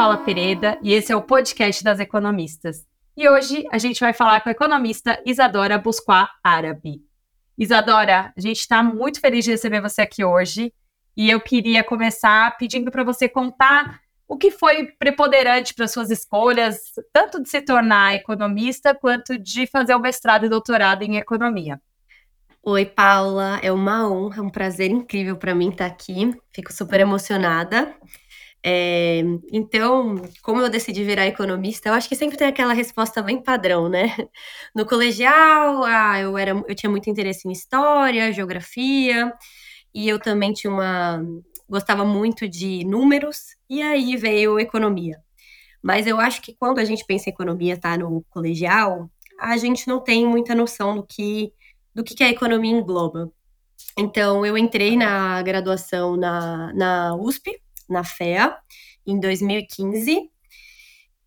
Paula 0.00 0.16
Pereira 0.16 0.78
e 0.82 0.94
esse 0.94 1.12
é 1.12 1.14
o 1.14 1.20
podcast 1.20 1.84
das 1.84 2.00
economistas. 2.00 2.86
E 3.14 3.28
hoje 3.28 3.66
a 3.70 3.76
gente 3.76 4.00
vai 4.00 4.14
falar 4.14 4.40
com 4.40 4.48
a 4.48 4.52
economista 4.52 5.22
Isadora 5.26 5.76
Busquá 5.76 6.30
Árabe. 6.42 7.02
Isadora, 7.58 8.32
a 8.34 8.40
gente 8.40 8.60
está 8.60 8.82
muito 8.82 9.20
feliz 9.20 9.44
de 9.44 9.50
receber 9.50 9.82
você 9.82 10.00
aqui 10.00 10.24
hoje 10.24 10.72
e 11.14 11.28
eu 11.28 11.38
queria 11.38 11.84
começar 11.84 12.56
pedindo 12.56 12.90
para 12.90 13.04
você 13.04 13.28
contar 13.28 14.00
o 14.26 14.38
que 14.38 14.50
foi 14.50 14.86
preponderante 14.98 15.74
para 15.74 15.86
suas 15.86 16.10
escolhas, 16.10 16.78
tanto 17.12 17.42
de 17.42 17.50
se 17.50 17.60
tornar 17.60 18.14
economista 18.14 18.94
quanto 18.94 19.36
de 19.36 19.66
fazer 19.66 19.94
o 19.94 20.00
mestrado 20.00 20.46
e 20.46 20.48
doutorado 20.48 21.02
em 21.02 21.18
economia. 21.18 21.78
Oi, 22.62 22.86
Paula, 22.86 23.60
é 23.62 23.70
uma 23.70 24.10
honra, 24.10 24.38
é 24.38 24.42
um 24.42 24.48
prazer 24.48 24.90
incrível 24.90 25.36
para 25.36 25.54
mim 25.54 25.68
estar 25.68 25.84
aqui. 25.84 26.34
Fico 26.54 26.72
super 26.72 27.00
emocionada. 27.00 27.94
É, 28.62 29.22
então, 29.50 30.16
como 30.42 30.60
eu 30.60 30.68
decidi 30.68 31.02
virar 31.02 31.26
economista, 31.26 31.88
eu 31.88 31.94
acho 31.94 32.08
que 32.08 32.16
sempre 32.16 32.36
tem 32.36 32.46
aquela 32.48 32.74
resposta 32.74 33.22
bem 33.22 33.42
padrão, 33.42 33.88
né? 33.88 34.04
No 34.74 34.86
colegial, 34.86 35.84
ah, 35.84 36.20
eu, 36.20 36.36
era, 36.38 36.50
eu 36.68 36.74
tinha 36.74 36.90
muito 36.90 37.08
interesse 37.10 37.48
em 37.48 37.52
história, 37.52 38.32
geografia, 38.32 39.32
e 39.94 40.08
eu 40.08 40.18
também 40.18 40.52
tinha 40.52 40.72
uma. 40.72 41.24
gostava 41.68 42.04
muito 42.04 42.48
de 42.48 42.84
números, 42.84 43.56
e 43.68 43.82
aí 43.82 44.16
veio 44.16 44.58
economia. 44.60 45.18
Mas 45.82 46.06
eu 46.06 46.20
acho 46.20 46.42
que 46.42 46.54
quando 46.54 46.78
a 46.78 46.84
gente 46.84 47.04
pensa 47.06 47.30
em 47.30 47.32
economia, 47.32 47.78
tá 47.78 47.96
no 47.98 48.24
colegial, 48.30 49.10
a 49.40 49.56
gente 49.56 49.88
não 49.88 50.00
tem 50.00 50.26
muita 50.26 50.54
noção 50.54 50.96
do 50.96 51.06
que, 51.06 51.52
do 51.94 52.04
que 52.04 52.22
a 52.22 52.28
economia 52.30 52.72
engloba. 52.72 53.32
Então, 53.98 54.44
eu 54.46 54.56
entrei 54.58 54.96
na 54.96 55.42
graduação 55.42 56.16
na, 56.16 56.72
na 56.74 57.16
USP, 57.16 57.60
na 57.90 58.04
FEA 58.04 58.56
em 59.06 59.18
2015. 59.18 60.30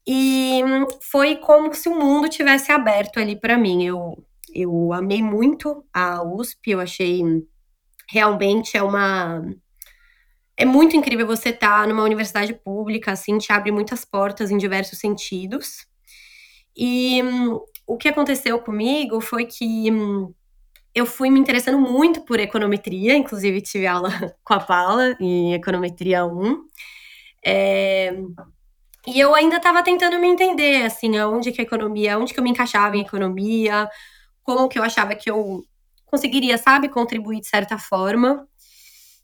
E 0.05 0.61
foi 1.01 1.37
como 1.37 1.73
se 1.73 1.87
o 1.87 1.97
mundo 1.97 2.29
tivesse 2.29 2.71
aberto 2.71 3.19
ali 3.19 3.35
para 3.35 3.57
mim. 3.57 3.83
Eu, 3.85 4.23
eu 4.53 4.93
amei 4.93 5.21
muito 5.21 5.85
a 5.93 6.23
USP, 6.23 6.71
eu 6.71 6.79
achei 6.79 7.21
realmente 8.09 8.77
é 8.77 8.83
uma 8.83 9.41
é 10.55 10.65
muito 10.65 10.95
incrível 10.95 11.25
você 11.25 11.49
estar 11.49 11.81
tá 11.81 11.87
numa 11.87 12.03
universidade 12.03 12.53
pública, 12.53 13.11
assim, 13.11 13.37
te 13.39 13.51
abre 13.51 13.71
muitas 13.71 14.05
portas 14.05 14.51
em 14.51 14.57
diversos 14.57 14.99
sentidos. 14.99 15.87
E 16.77 17.21
o 17.87 17.97
que 17.97 18.07
aconteceu 18.07 18.59
comigo 18.59 19.19
foi 19.19 19.45
que 19.45 19.89
eu 20.93 21.05
fui 21.05 21.29
me 21.29 21.39
interessando 21.39 21.79
muito 21.79 22.21
por 22.21 22.39
econometria, 22.39 23.15
inclusive 23.15 23.61
tive 23.61 23.87
aula 23.87 24.09
com 24.43 24.53
a 24.53 24.59
Paula 24.59 25.15
em 25.19 25.53
econometria 25.53 26.25
1. 26.25 26.65
É, 27.45 28.13
e 29.05 29.19
eu 29.19 29.35
ainda 29.35 29.57
estava 29.57 29.83
tentando 29.83 30.17
me 30.19 30.27
entender, 30.27 30.83
assim, 30.85 31.17
aonde 31.17 31.51
que 31.51 31.61
a 31.61 31.63
economia, 31.63 32.17
onde 32.17 32.33
que 32.33 32.39
eu 32.39 32.43
me 32.43 32.51
encaixava 32.51 32.95
em 32.95 33.01
economia, 33.01 33.89
como 34.43 34.69
que 34.69 34.79
eu 34.79 34.83
achava 34.83 35.15
que 35.15 35.29
eu 35.29 35.63
conseguiria, 36.05 36.57
sabe, 36.57 36.87
contribuir 36.89 37.41
de 37.41 37.47
certa 37.47 37.77
forma. 37.77 38.47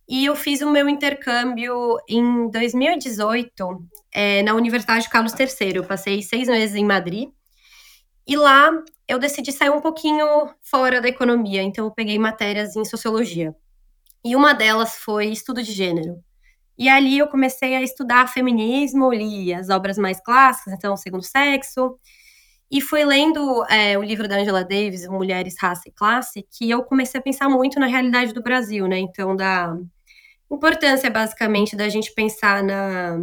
E 0.07 0.25
eu 0.25 0.35
fiz 0.35 0.61
o 0.61 0.71
meu 0.71 0.89
intercâmbio 0.89 1.97
em 2.09 2.49
2018 2.49 3.87
é, 4.11 4.41
na 4.43 4.55
Universidade 4.55 5.07
Carlos 5.07 5.33
III. 5.33 5.75
Eu 5.75 5.83
passei 5.85 6.23
seis 6.23 6.47
meses 6.47 6.75
em 6.75 6.83
Madrid. 6.83 7.29
E 8.29 8.37
lá 8.37 8.69
eu 9.07 9.17
decidi 9.17 9.51
sair 9.51 9.71
um 9.71 9.81
pouquinho 9.81 10.23
fora 10.61 11.01
da 11.01 11.07
economia, 11.07 11.63
então 11.63 11.85
eu 11.85 11.91
peguei 11.91 12.19
matérias 12.19 12.75
em 12.75 12.85
sociologia. 12.85 13.55
E 14.23 14.35
uma 14.35 14.53
delas 14.53 14.97
foi 14.97 15.29
estudo 15.29 15.63
de 15.63 15.71
gênero. 15.71 16.23
E 16.77 16.87
ali 16.87 17.17
eu 17.17 17.27
comecei 17.27 17.75
a 17.75 17.81
estudar 17.81 18.27
feminismo, 18.27 19.11
li 19.11 19.51
as 19.51 19.71
obras 19.71 19.97
mais 19.97 20.21
clássicas, 20.21 20.71
então 20.71 20.95
Segundo 20.95 21.23
Sexo, 21.23 21.97
e 22.69 22.79
fui 22.79 23.03
lendo 23.03 23.65
é, 23.65 23.97
o 23.97 24.03
livro 24.03 24.27
da 24.27 24.35
Angela 24.35 24.63
Davis, 24.63 25.07
Mulheres, 25.07 25.55
Raça 25.59 25.89
e 25.89 25.91
Classe, 25.91 26.45
que 26.51 26.69
eu 26.69 26.83
comecei 26.83 27.19
a 27.19 27.23
pensar 27.23 27.49
muito 27.49 27.79
na 27.79 27.87
realidade 27.87 28.31
do 28.31 28.43
Brasil, 28.43 28.87
né? 28.87 28.99
Então, 28.99 29.35
da 29.35 29.75
importância, 30.51 31.09
basicamente, 31.09 31.75
da 31.75 31.89
gente 31.89 32.13
pensar 32.13 32.61
na, 32.61 33.17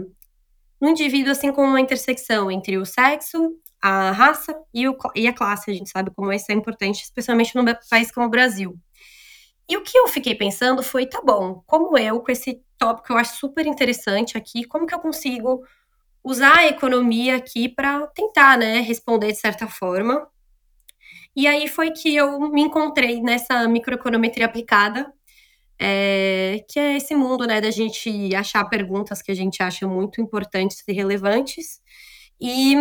no 0.80 0.88
indivíduo 0.88 1.30
assim 1.30 1.52
como 1.52 1.68
uma 1.68 1.80
intersecção 1.80 2.50
entre 2.50 2.76
o 2.76 2.84
sexo, 2.84 3.56
a 3.80 4.10
raça 4.10 4.54
e, 4.72 4.88
o, 4.88 4.96
e 5.14 5.26
a 5.26 5.32
classe. 5.32 5.70
A 5.70 5.74
gente 5.74 5.90
sabe 5.90 6.10
como 6.14 6.32
isso 6.32 6.50
é 6.50 6.54
importante, 6.54 7.02
especialmente 7.02 7.54
num 7.54 7.64
país 7.90 8.10
como 8.10 8.26
o 8.26 8.30
Brasil. 8.30 8.78
E 9.68 9.76
o 9.76 9.82
que 9.82 9.98
eu 9.98 10.08
fiquei 10.08 10.34
pensando 10.34 10.82
foi, 10.82 11.06
tá 11.06 11.20
bom, 11.22 11.62
como 11.66 11.98
eu, 11.98 12.20
com 12.20 12.30
esse 12.30 12.62
tópico 12.78 13.06
que 13.06 13.12
eu 13.12 13.18
acho 13.18 13.36
super 13.36 13.66
interessante 13.66 14.38
aqui, 14.38 14.64
como 14.64 14.86
que 14.86 14.94
eu 14.94 15.00
consigo 15.00 15.62
usar 16.22 16.58
a 16.58 16.66
economia 16.68 17.36
aqui 17.36 17.68
para 17.68 18.06
tentar, 18.08 18.58
né, 18.58 18.80
responder 18.80 19.32
de 19.32 19.38
certa 19.38 19.66
forma. 19.66 20.28
E 21.34 21.46
aí 21.46 21.68
foi 21.68 21.90
que 21.90 22.14
eu 22.14 22.40
me 22.50 22.62
encontrei 22.62 23.20
nessa 23.20 23.68
microeconometria 23.68 24.46
aplicada, 24.46 25.12
é, 25.78 26.64
que 26.68 26.78
é 26.78 26.96
esse 26.96 27.14
mundo, 27.14 27.46
né, 27.46 27.60
da 27.60 27.70
gente 27.70 28.34
achar 28.34 28.64
perguntas 28.64 29.20
que 29.20 29.30
a 29.30 29.34
gente 29.34 29.62
acha 29.62 29.86
muito 29.86 30.20
importantes 30.20 30.82
e 30.88 30.92
relevantes 30.92 31.80
e 32.40 32.74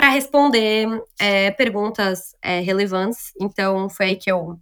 para 0.00 0.08
responder 0.08 0.88
é, 1.20 1.50
perguntas 1.50 2.34
é, 2.40 2.60
relevantes. 2.60 3.34
Então, 3.38 3.86
foi 3.90 4.06
aí 4.06 4.16
que 4.16 4.32
eu 4.32 4.58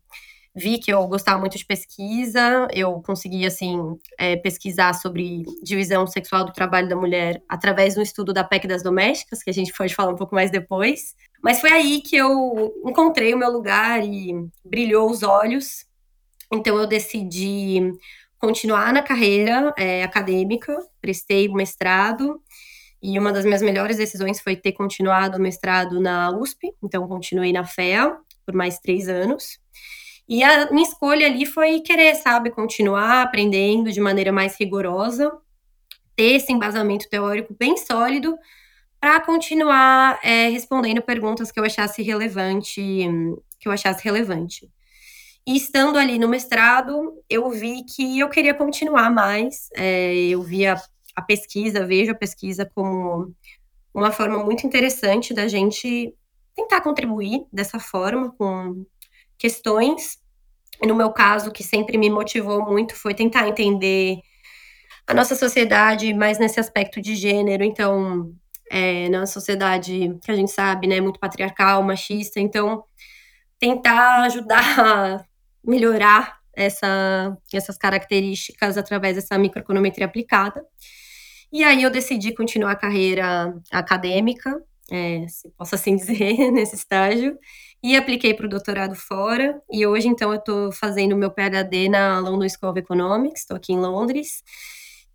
vi 0.53 0.79
que 0.79 0.93
eu 0.93 1.07
gostava 1.07 1.39
muito 1.39 1.57
de 1.57 1.65
pesquisa, 1.65 2.67
eu 2.73 3.01
consegui, 3.03 3.47
assim, 3.47 3.79
é, 4.19 4.35
pesquisar 4.35 4.95
sobre 4.95 5.45
divisão 5.63 6.09
sexual 6.09 6.45
do 6.45 6.53
trabalho 6.53 6.89
da 6.89 6.97
mulher 6.97 7.41
através 7.49 7.95
do 7.95 8.03
estudo 8.03 8.33
da 8.33 8.43
PEC 8.43 8.67
das 8.67 8.83
domésticas, 8.83 9.41
que 9.41 9.49
a 9.49 9.55
gente 9.55 9.73
pode 9.73 9.95
falar 9.95 10.11
um 10.11 10.17
pouco 10.17 10.35
mais 10.35 10.51
depois. 10.51 11.15
Mas 11.41 11.61
foi 11.61 11.71
aí 11.71 12.01
que 12.01 12.17
eu 12.17 12.75
encontrei 12.85 13.33
o 13.33 13.39
meu 13.39 13.53
lugar 13.53 14.05
e 14.05 14.35
brilhou 14.65 15.09
os 15.09 15.23
olhos. 15.23 15.87
Então, 16.53 16.77
eu 16.77 16.87
decidi 16.89 17.93
continuar 18.41 18.93
na 18.93 19.03
carreira 19.03 19.73
é, 19.79 20.03
acadêmica, 20.03 20.77
prestei 21.01 21.49
mestrado 21.49 22.43
e 23.03 23.19
uma 23.19 23.33
das 23.33 23.45
minhas 23.45 23.63
melhores 23.63 23.97
decisões 23.97 24.41
foi 24.41 24.57
ter 24.57 24.73
continuado 24.73 25.39
o 25.39 25.41
mestrado 25.41 26.01
na 26.01 26.31
USP, 26.31 26.73
então 26.83 27.07
continuei 27.07 27.53
na 27.53 27.65
FEA 27.65 28.17
por 28.45 28.55
mais 28.55 28.79
três 28.79 29.09
anos. 29.09 29.59
E 30.29 30.43
a 30.43 30.71
minha 30.71 30.87
escolha 30.87 31.27
ali 31.27 31.47
foi 31.47 31.81
querer, 31.81 32.15
sabe, 32.17 32.51
continuar 32.51 33.23
aprendendo 33.23 33.91
de 33.91 34.01
maneira 34.01 34.33
mais 34.33 34.59
rigorosa, 34.59 35.33
ter 36.15 36.35
esse 36.35 36.53
embasamento 36.53 37.09
teórico 37.09 37.55
bem 37.59 37.77
sólido 37.77 38.37
para 39.01 39.21
continuar 39.21 40.19
é, 40.23 40.49
respondendo 40.49 41.01
perguntas 41.01 41.53
que 41.53 41.59
eu 41.59 41.65
achasse 41.65 42.03
relevante, 42.03 42.83
que 43.61 43.69
eu 43.69 43.73
achasse 43.73 44.05
relevante. 44.05 44.69
E 45.47 45.57
estando 45.57 45.97
ali 45.97 46.19
no 46.19 46.29
mestrado, 46.29 47.23
eu 47.31 47.49
vi 47.49 47.83
que 47.85 48.19
eu 48.19 48.29
queria 48.29 48.53
continuar 48.53 49.11
mais. 49.11 49.71
É, 49.75 50.15
eu 50.15 50.43
via 50.43 50.77
a 51.19 51.23
pesquisa, 51.23 51.85
vejo 51.85 52.13
a 52.13 52.15
pesquisa 52.15 52.65
como 52.75 53.35
uma 53.93 54.13
forma 54.13 54.43
muito 54.45 54.65
interessante 54.67 55.35
da 55.35 55.49
gente 55.49 56.15
tentar 56.55 56.81
contribuir 56.81 57.45
dessa 57.53 57.81
forma 57.81 58.33
com 58.33 58.87
questões. 59.37 60.19
No 60.83 60.95
meu 60.95 61.13
caso, 61.13 61.51
o 61.51 61.53
que 61.53 61.65
sempre 61.65 61.99
me 61.99 62.09
motivou 62.09 62.65
muito 62.65 62.95
foi 62.95 63.15
tentar 63.15 63.49
entender 63.49 64.19
a 65.09 65.13
nossa 65.13 65.35
sociedade 65.35 66.15
mais 66.15 66.39
nesse 66.39 66.61
aspecto 66.61 67.01
de 67.01 67.17
gênero. 67.17 67.65
Então, 67.65 68.33
é, 68.71 69.09
na 69.09 69.27
sociedade 69.27 70.17
que 70.23 70.31
a 70.31 70.37
gente 70.37 70.53
sabe, 70.53 70.87
né, 70.87 71.01
muito 71.01 71.19
patriarcal, 71.19 71.83
machista. 71.83 72.39
Então, 72.39 72.85
tentar 73.59 74.23
ajudar 74.23 74.63
a 74.79 75.25
melhorar 75.65 76.39
essa, 76.59 77.37
essas 77.53 77.79
características 77.79 78.77
através 78.77 79.15
dessa 79.15 79.39
microeconometria 79.39 80.07
aplicada. 80.07 80.65
E 81.53 81.65
aí 81.65 81.83
eu 81.83 81.91
decidi 81.91 82.35
continuar 82.35 82.73
a 82.73 82.77
carreira 82.77 83.55
acadêmica, 83.73 84.63
é, 84.91 85.27
se 85.29 85.51
posso 85.51 85.75
assim 85.75 85.97
dizer, 85.97 86.51
nesse 86.51 86.75
estágio, 86.75 87.39
e 87.83 87.97
apliquei 87.97 88.35
para 88.35 88.47
o 88.47 88.49
doutorado 88.49 88.95
fora. 88.95 89.61
E 89.71 89.87
hoje, 89.87 90.09
então, 90.09 90.33
eu 90.33 90.39
estou 90.39 90.73
fazendo 90.73 91.17
meu 91.17 91.31
PhD 91.31 91.89
na 91.89 92.19
London 92.19 92.49
School 92.49 92.71
of 92.71 92.79
Economics, 92.79 93.43
estou 93.43 93.57
aqui 93.57 93.73
em 93.73 93.79
Londres, 93.79 94.43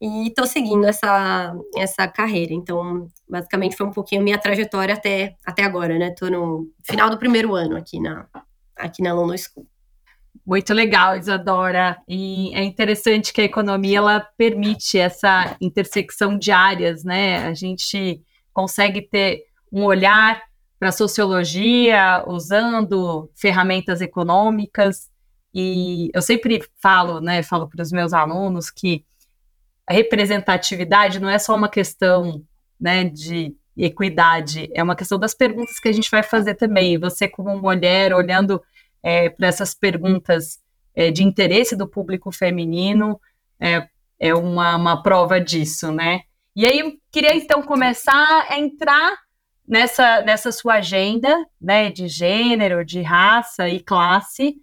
e 0.02 0.28
estou 0.28 0.46
seguindo 0.46 0.86
essa, 0.86 1.54
essa 1.76 2.08
carreira. 2.08 2.54
Então, 2.54 3.08
basicamente, 3.30 3.76
foi 3.76 3.88
um 3.88 3.92
pouquinho 3.92 4.24
minha 4.24 4.38
trajetória 4.38 4.94
até, 4.96 5.36
até 5.46 5.64
agora, 5.64 5.98
né? 5.98 6.10
Estou 6.10 6.30
no 6.30 6.70
final 6.84 7.10
do 7.10 7.18
primeiro 7.18 7.56
ano 7.56 7.78
aqui 7.78 8.00
na, 8.00 8.28
aqui 8.76 9.02
na 9.02 9.14
London 9.14 9.38
School. 9.38 9.68
Muito 10.46 10.74
legal, 10.74 11.16
Isadora. 11.16 11.98
E 12.08 12.54
é 12.54 12.64
interessante 12.64 13.32
que 13.32 13.42
a 13.42 13.46
economia 13.46 14.00
ela 14.00 14.20
permite 14.38 15.00
essa 15.00 15.56
intersecção 15.62 16.38
de 16.38 16.52
áreas, 16.52 17.04
né? 17.04 17.46
A 17.46 17.54
gente 17.54 18.22
consegue 18.52 19.02
ter 19.02 19.44
um 19.72 19.84
olhar 19.84 20.42
para 20.78 20.90
a 20.90 20.92
sociologia 20.92 22.24
usando 22.28 23.32
ferramentas 23.36 24.02
econômicas. 24.02 25.10
E 25.54 26.10
eu 26.14 26.22
sempre 26.22 26.62
falo, 26.82 27.22
né, 27.22 27.42
falo 27.42 27.70
para 27.70 27.82
os 27.82 27.92
meus 27.92 28.12
alunos 28.12 28.70
que 28.70 29.06
a 29.88 29.94
representatividade 29.94 31.20
não 31.20 31.30
é 31.30 31.40
só 31.40 31.56
uma 31.56 31.70
questão 31.70 32.44
né, 32.80 33.06
de 33.06 33.56
equidade, 33.78 34.70
é 34.74 34.84
uma 34.84 34.96
questão 34.96 35.18
das 35.18 35.34
perguntas 35.34 35.80
que 35.80 35.88
a 35.88 35.92
gente 35.92 36.12
vai 36.12 36.22
fazer 36.22 36.56
também. 36.56 36.98
Você, 36.98 37.28
como 37.28 37.58
mulher, 37.58 38.14
olhando 38.14 38.62
é, 39.04 39.30
para 39.30 39.48
essas 39.48 39.74
perguntas 39.74 40.60
é, 40.96 41.12
de 41.12 41.24
interesse 41.24 41.76
do 41.76 41.88
público 41.88 42.32
feminino, 42.32 43.20
é, 43.60 43.88
é 44.20 44.34
uma, 44.34 44.76
uma 44.76 45.04
prova 45.04 45.40
disso, 45.40 45.92
né? 45.92 46.22
E 46.56 46.66
aí 46.66 46.80
eu 46.80 46.94
queria 47.12 47.36
então 47.36 47.62
começar 47.62 48.48
a 48.50 48.58
entrar 48.58 49.18
nessa, 49.68 50.22
nessa 50.22 50.52
sua 50.52 50.76
agenda 50.76 51.46
né, 51.60 51.90
de 51.90 52.08
gênero, 52.08 52.86
de 52.86 53.02
raça 53.02 53.68
e 53.68 53.80
classe, 53.80 54.56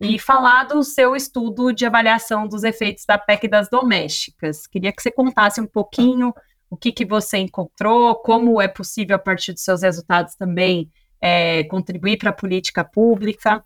e 0.00 0.18
falar 0.18 0.64
do 0.64 0.82
seu 0.84 1.16
estudo 1.16 1.72
de 1.72 1.84
avaliação 1.84 2.46
dos 2.46 2.62
efeitos 2.62 3.04
da 3.04 3.18
PEC 3.18 3.48
das 3.48 3.68
domésticas. 3.68 4.66
Queria 4.66 4.92
que 4.92 5.02
você 5.02 5.10
contasse 5.10 5.60
um 5.60 5.66
pouquinho 5.66 6.32
o 6.70 6.76
que, 6.76 6.92
que 6.92 7.04
você 7.04 7.38
encontrou, 7.38 8.14
como 8.16 8.60
é 8.60 8.68
possível, 8.68 9.16
a 9.16 9.18
partir 9.18 9.52
dos 9.52 9.64
seus 9.64 9.82
resultados, 9.82 10.36
também 10.36 10.88
é, 11.20 11.64
contribuir 11.64 12.18
para 12.18 12.30
a 12.30 12.32
política 12.32 12.84
pública. 12.84 13.64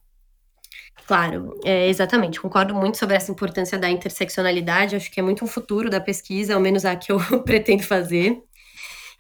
Claro, 1.06 1.58
é, 1.64 1.88
exatamente. 1.88 2.40
Concordo 2.40 2.74
muito 2.74 2.96
sobre 2.96 3.16
essa 3.16 3.30
importância 3.30 3.78
da 3.78 3.90
interseccionalidade. 3.90 4.96
Acho 4.96 5.10
que 5.10 5.20
é 5.20 5.22
muito 5.22 5.44
um 5.44 5.48
futuro 5.48 5.90
da 5.90 6.00
pesquisa, 6.00 6.54
ao 6.54 6.60
menos 6.60 6.84
a 6.84 6.94
que 6.96 7.10
eu 7.12 7.18
pretendo 7.44 7.82
fazer. 7.82 8.42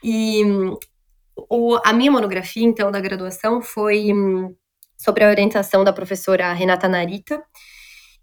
E 0.02 0.42
o, 1.48 1.78
a 1.84 1.92
minha 1.92 2.10
monografia, 2.10 2.64
então, 2.64 2.90
da 2.90 3.00
graduação 3.00 3.60
foi 3.62 4.12
hum, 4.12 4.54
sobre 4.96 5.24
a 5.24 5.28
orientação 5.28 5.84
da 5.84 5.92
professora 5.92 6.52
Renata 6.52 6.88
Narita. 6.88 7.42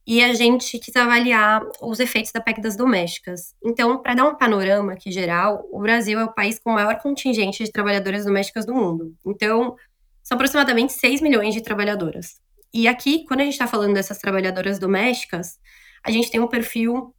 E 0.08 0.24
a 0.24 0.34
gente 0.34 0.80
quis 0.80 0.96
avaliar 0.96 1.62
os 1.82 2.00
efeitos 2.00 2.32
da 2.32 2.42
PEC 2.42 2.62
das 2.62 2.76
domésticas. 2.76 3.54
Então, 3.64 4.02
para 4.02 4.16
dar 4.16 4.26
um 4.26 4.36
panorama 4.36 4.94
aqui 4.94 5.12
geral, 5.12 5.64
o 5.72 5.80
Brasil 5.80 6.20
é 6.20 6.24
o 6.24 6.34
país 6.34 6.58
com 6.58 6.72
o 6.72 6.74
maior 6.74 6.98
contingente 7.00 7.64
de 7.64 7.72
trabalhadoras 7.72 8.26
domésticas 8.26 8.66
do 8.66 8.74
mundo. 8.74 9.14
Então, 9.24 9.76
são 10.24 10.36
aproximadamente 10.36 10.94
6 10.94 11.22
milhões 11.22 11.54
de 11.54 11.62
trabalhadoras. 11.62 12.42
E 12.74 12.88
aqui, 12.88 13.26
quando 13.26 13.42
a 13.42 13.44
gente 13.44 13.54
está 13.54 13.68
falando 13.68 13.94
dessas 13.94 14.20
trabalhadoras 14.20 14.78
domésticas, 14.80 15.60
a 16.04 16.12
gente 16.12 16.30
tem 16.30 16.40
um 16.40 16.48
perfil 16.48 17.14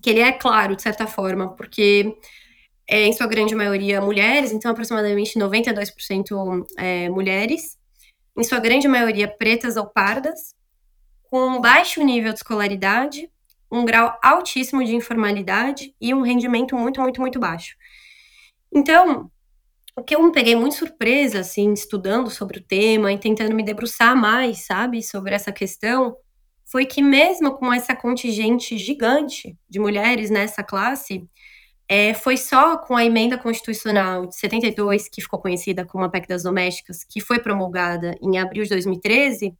que 0.00 0.10
ele 0.10 0.20
é 0.20 0.32
claro, 0.32 0.74
de 0.74 0.82
certa 0.82 1.06
forma, 1.06 1.54
porque 1.54 2.16
é, 2.88 3.06
em 3.06 3.12
sua 3.12 3.26
grande 3.26 3.54
maioria, 3.54 4.00
mulheres, 4.00 4.52
então 4.52 4.70
aproximadamente 4.70 5.38
92% 5.38 6.64
é, 6.78 7.08
mulheres, 7.08 7.78
em 8.36 8.42
sua 8.42 8.58
grande 8.58 8.88
maioria 8.88 9.28
pretas 9.28 9.76
ou 9.76 9.86
pardas, 9.86 10.54
com 11.22 11.60
baixo 11.60 12.02
nível 12.02 12.32
de 12.32 12.38
escolaridade, 12.38 13.30
um 13.70 13.84
grau 13.84 14.18
altíssimo 14.22 14.84
de 14.84 14.96
informalidade 14.96 15.94
e 16.00 16.12
um 16.12 16.22
rendimento 16.22 16.74
muito, 16.76 17.00
muito, 17.00 17.20
muito 17.20 17.38
baixo. 17.38 17.76
Então, 18.72 19.30
o 20.00 20.02
que 20.02 20.16
eu 20.16 20.22
me 20.22 20.32
peguei 20.32 20.56
muito 20.56 20.76
surpresa, 20.76 21.40
assim, 21.40 21.74
estudando 21.74 22.30
sobre 22.30 22.58
o 22.58 22.62
tema 22.62 23.12
e 23.12 23.18
tentando 23.18 23.54
me 23.54 23.62
debruçar 23.62 24.16
mais, 24.16 24.64
sabe, 24.64 25.02
sobre 25.02 25.34
essa 25.34 25.52
questão, 25.52 26.16
foi 26.64 26.86
que 26.86 27.02
mesmo 27.02 27.54
com 27.58 27.70
essa 27.70 27.94
contingente 27.94 28.78
gigante 28.78 29.58
de 29.68 29.78
mulheres 29.78 30.30
nessa 30.30 30.62
classe, 30.62 31.28
é, 31.86 32.14
foi 32.14 32.38
só 32.38 32.78
com 32.78 32.96
a 32.96 33.04
emenda 33.04 33.36
constitucional 33.36 34.26
de 34.26 34.36
72, 34.36 35.06
que 35.08 35.20
ficou 35.20 35.38
conhecida 35.38 35.84
como 35.84 36.04
a 36.04 36.08
PEC 36.08 36.28
das 36.28 36.44
Domésticas, 36.44 37.04
que 37.04 37.20
foi 37.20 37.38
promulgada 37.38 38.16
em 38.22 38.38
abril 38.38 38.62
de 38.62 38.70
2013, 38.70 39.54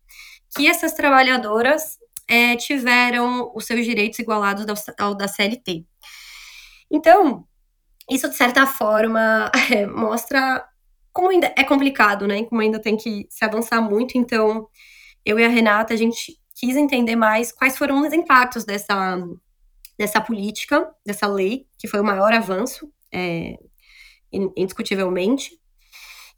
que 0.56 0.66
essas 0.66 0.94
trabalhadoras 0.94 1.98
é, 2.26 2.56
tiveram 2.56 3.52
os 3.54 3.66
seus 3.66 3.84
direitos 3.84 4.18
igualados 4.18 4.64
ao, 4.98 5.14
da 5.14 5.28
CLT. 5.28 5.84
Então, 6.90 7.44
isso, 8.10 8.28
de 8.28 8.36
certa 8.36 8.66
forma, 8.66 9.50
é, 9.70 9.86
mostra 9.86 10.66
como 11.12 11.30
ainda 11.30 11.52
é 11.56 11.64
complicado, 11.64 12.26
né? 12.26 12.44
Como 12.44 12.60
ainda 12.60 12.80
tem 12.80 12.96
que 12.96 13.26
se 13.30 13.44
avançar 13.44 13.80
muito. 13.80 14.16
Então, 14.18 14.68
eu 15.24 15.38
e 15.38 15.44
a 15.44 15.48
Renata, 15.48 15.94
a 15.94 15.96
gente 15.96 16.38
quis 16.54 16.76
entender 16.76 17.16
mais 17.16 17.52
quais 17.52 17.78
foram 17.78 18.06
os 18.06 18.12
impactos 18.12 18.64
dessa 18.64 19.18
dessa 19.98 20.18
política, 20.18 20.90
dessa 21.04 21.26
lei, 21.26 21.66
que 21.78 21.86
foi 21.86 22.00
o 22.00 22.04
maior 22.04 22.32
avanço, 22.32 22.90
é, 23.12 23.58
indiscutivelmente. 24.32 25.50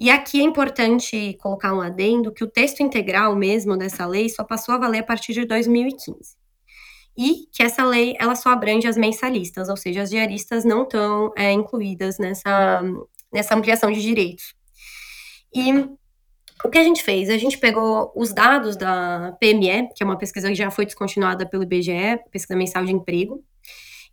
E 0.01 0.11
aqui 0.11 0.41
é 0.41 0.43
importante 0.43 1.37
colocar 1.41 1.73
um 1.73 1.81
adendo 1.81 2.33
que 2.33 2.43
o 2.43 2.51
texto 2.51 2.81
integral 2.81 3.37
mesmo 3.37 3.77
dessa 3.77 4.05
lei 4.05 4.29
só 4.29 4.43
passou 4.43 4.75
a 4.75 4.79
valer 4.79 4.99
a 4.99 5.05
partir 5.05 5.33
de 5.33 5.45
2015. 5.45 6.42
E 7.17 7.47
que 7.53 7.63
essa 7.63 7.85
lei 7.85 8.15
ela 8.19 8.35
só 8.35 8.51
abrange 8.51 8.87
as 8.87 8.97
mensalistas, 8.97 9.69
ou 9.69 9.77
seja, 9.77 10.03
as 10.03 10.11
diaristas 10.11 10.65
não 10.65 10.83
estão 10.83 11.33
é, 11.37 11.53
incluídas 11.53 12.19
nessa, 12.19 12.83
nessa 13.33 13.55
ampliação 13.55 13.91
de 13.91 14.01
direitos. 14.01 14.55
E 15.55 15.73
o 16.65 16.71
que 16.71 16.79
a 16.79 16.85
gente 16.85 17.03
fez? 17.03 17.29
A 17.29 17.37
gente 17.37 17.59
pegou 17.59 18.13
os 18.15 18.33
dados 18.33 18.77
da 18.77 19.37
PME, 19.41 19.89
que 19.95 20.03
é 20.03 20.07
uma 20.07 20.17
pesquisa 20.17 20.49
que 20.49 20.55
já 20.55 20.71
foi 20.71 20.87
descontinuada 20.87 21.45
pelo 21.45 21.65
IBGE, 21.65 22.21
pesquisa 22.31 22.57
mensal 22.57 22.85
de 22.85 22.93
emprego, 22.93 23.45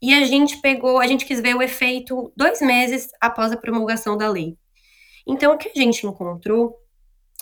e 0.01 0.13
a 0.13 0.25
gente 0.25 0.60
pegou, 0.62 1.00
a 1.00 1.07
gente 1.07 1.25
quis 1.25 1.42
ver 1.42 1.56
o 1.56 1.62
efeito 1.62 2.31
dois 2.36 2.62
meses 2.62 3.10
após 3.19 3.51
a 3.51 3.57
promulgação 3.57 4.18
da 4.18 4.30
lei. 4.30 4.57
Então, 5.28 5.54
o 5.54 5.57
que 5.57 5.69
a 5.69 5.81
gente 5.81 6.07
encontrou 6.07 6.75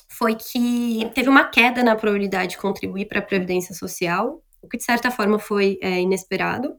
foi 0.09 0.35
que 0.35 1.09
teve 1.13 1.29
uma 1.29 1.45
queda 1.45 1.83
na 1.83 1.95
probabilidade 1.95 2.51
de 2.51 2.57
contribuir 2.57 3.05
para 3.05 3.19
a 3.19 3.21
Previdência 3.21 3.75
Social, 3.75 4.41
o 4.67 4.69
que 4.69 4.77
de 4.77 4.83
certa 4.83 5.09
forma 5.09 5.39
foi 5.39 5.79
é, 5.81 6.01
inesperado. 6.01 6.75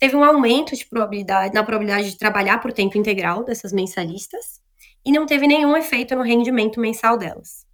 Teve 0.00 0.16
um 0.16 0.24
aumento 0.24 0.74
de 0.74 0.84
probabilidade, 0.84 1.54
na 1.54 1.62
probabilidade 1.62 2.10
de 2.10 2.18
trabalhar 2.18 2.58
por 2.58 2.72
tempo 2.72 2.98
integral 2.98 3.44
dessas 3.44 3.72
mensalistas, 3.72 4.60
e 5.04 5.12
não 5.12 5.24
teve 5.24 5.46
nenhum 5.46 5.76
efeito 5.76 6.16
no 6.16 6.22
rendimento 6.22 6.80
mensal 6.80 7.16
delas. 7.16 7.64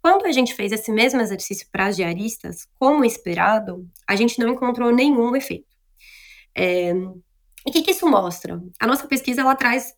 Quando 0.00 0.26
a 0.26 0.32
gente 0.32 0.54
fez 0.54 0.72
esse 0.72 0.90
mesmo 0.90 1.20
exercício 1.20 1.66
para 1.70 1.86
as 1.86 1.96
diaristas, 1.96 2.66
como 2.78 3.04
esperado, 3.04 3.86
a 4.08 4.16
gente 4.16 4.38
não 4.38 4.50
encontrou 4.50 4.90
nenhum 4.90 5.34
efeito. 5.36 5.76
É, 6.54 6.90
e 6.90 7.70
o 7.70 7.72
que, 7.72 7.82
que, 7.82 7.90
isso 7.90 8.08
mostra? 8.08 8.62
A 8.78 8.86
nossa 8.86 9.06
pesquisa 9.06 9.40
ela 9.40 9.54
traz 9.54 9.94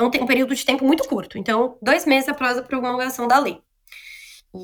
um, 0.00 0.06
um, 0.06 0.26
período 0.26 0.54
de 0.54 0.64
tempo 0.64 0.84
muito 0.84 1.08
curto, 1.08 1.38
então, 1.38 1.78
dois 1.80 2.04
meses 2.04 2.28
após 2.28 2.58
a 2.58 2.62
promulgação 2.62 3.26
da 3.26 3.38
lei. 3.38 3.60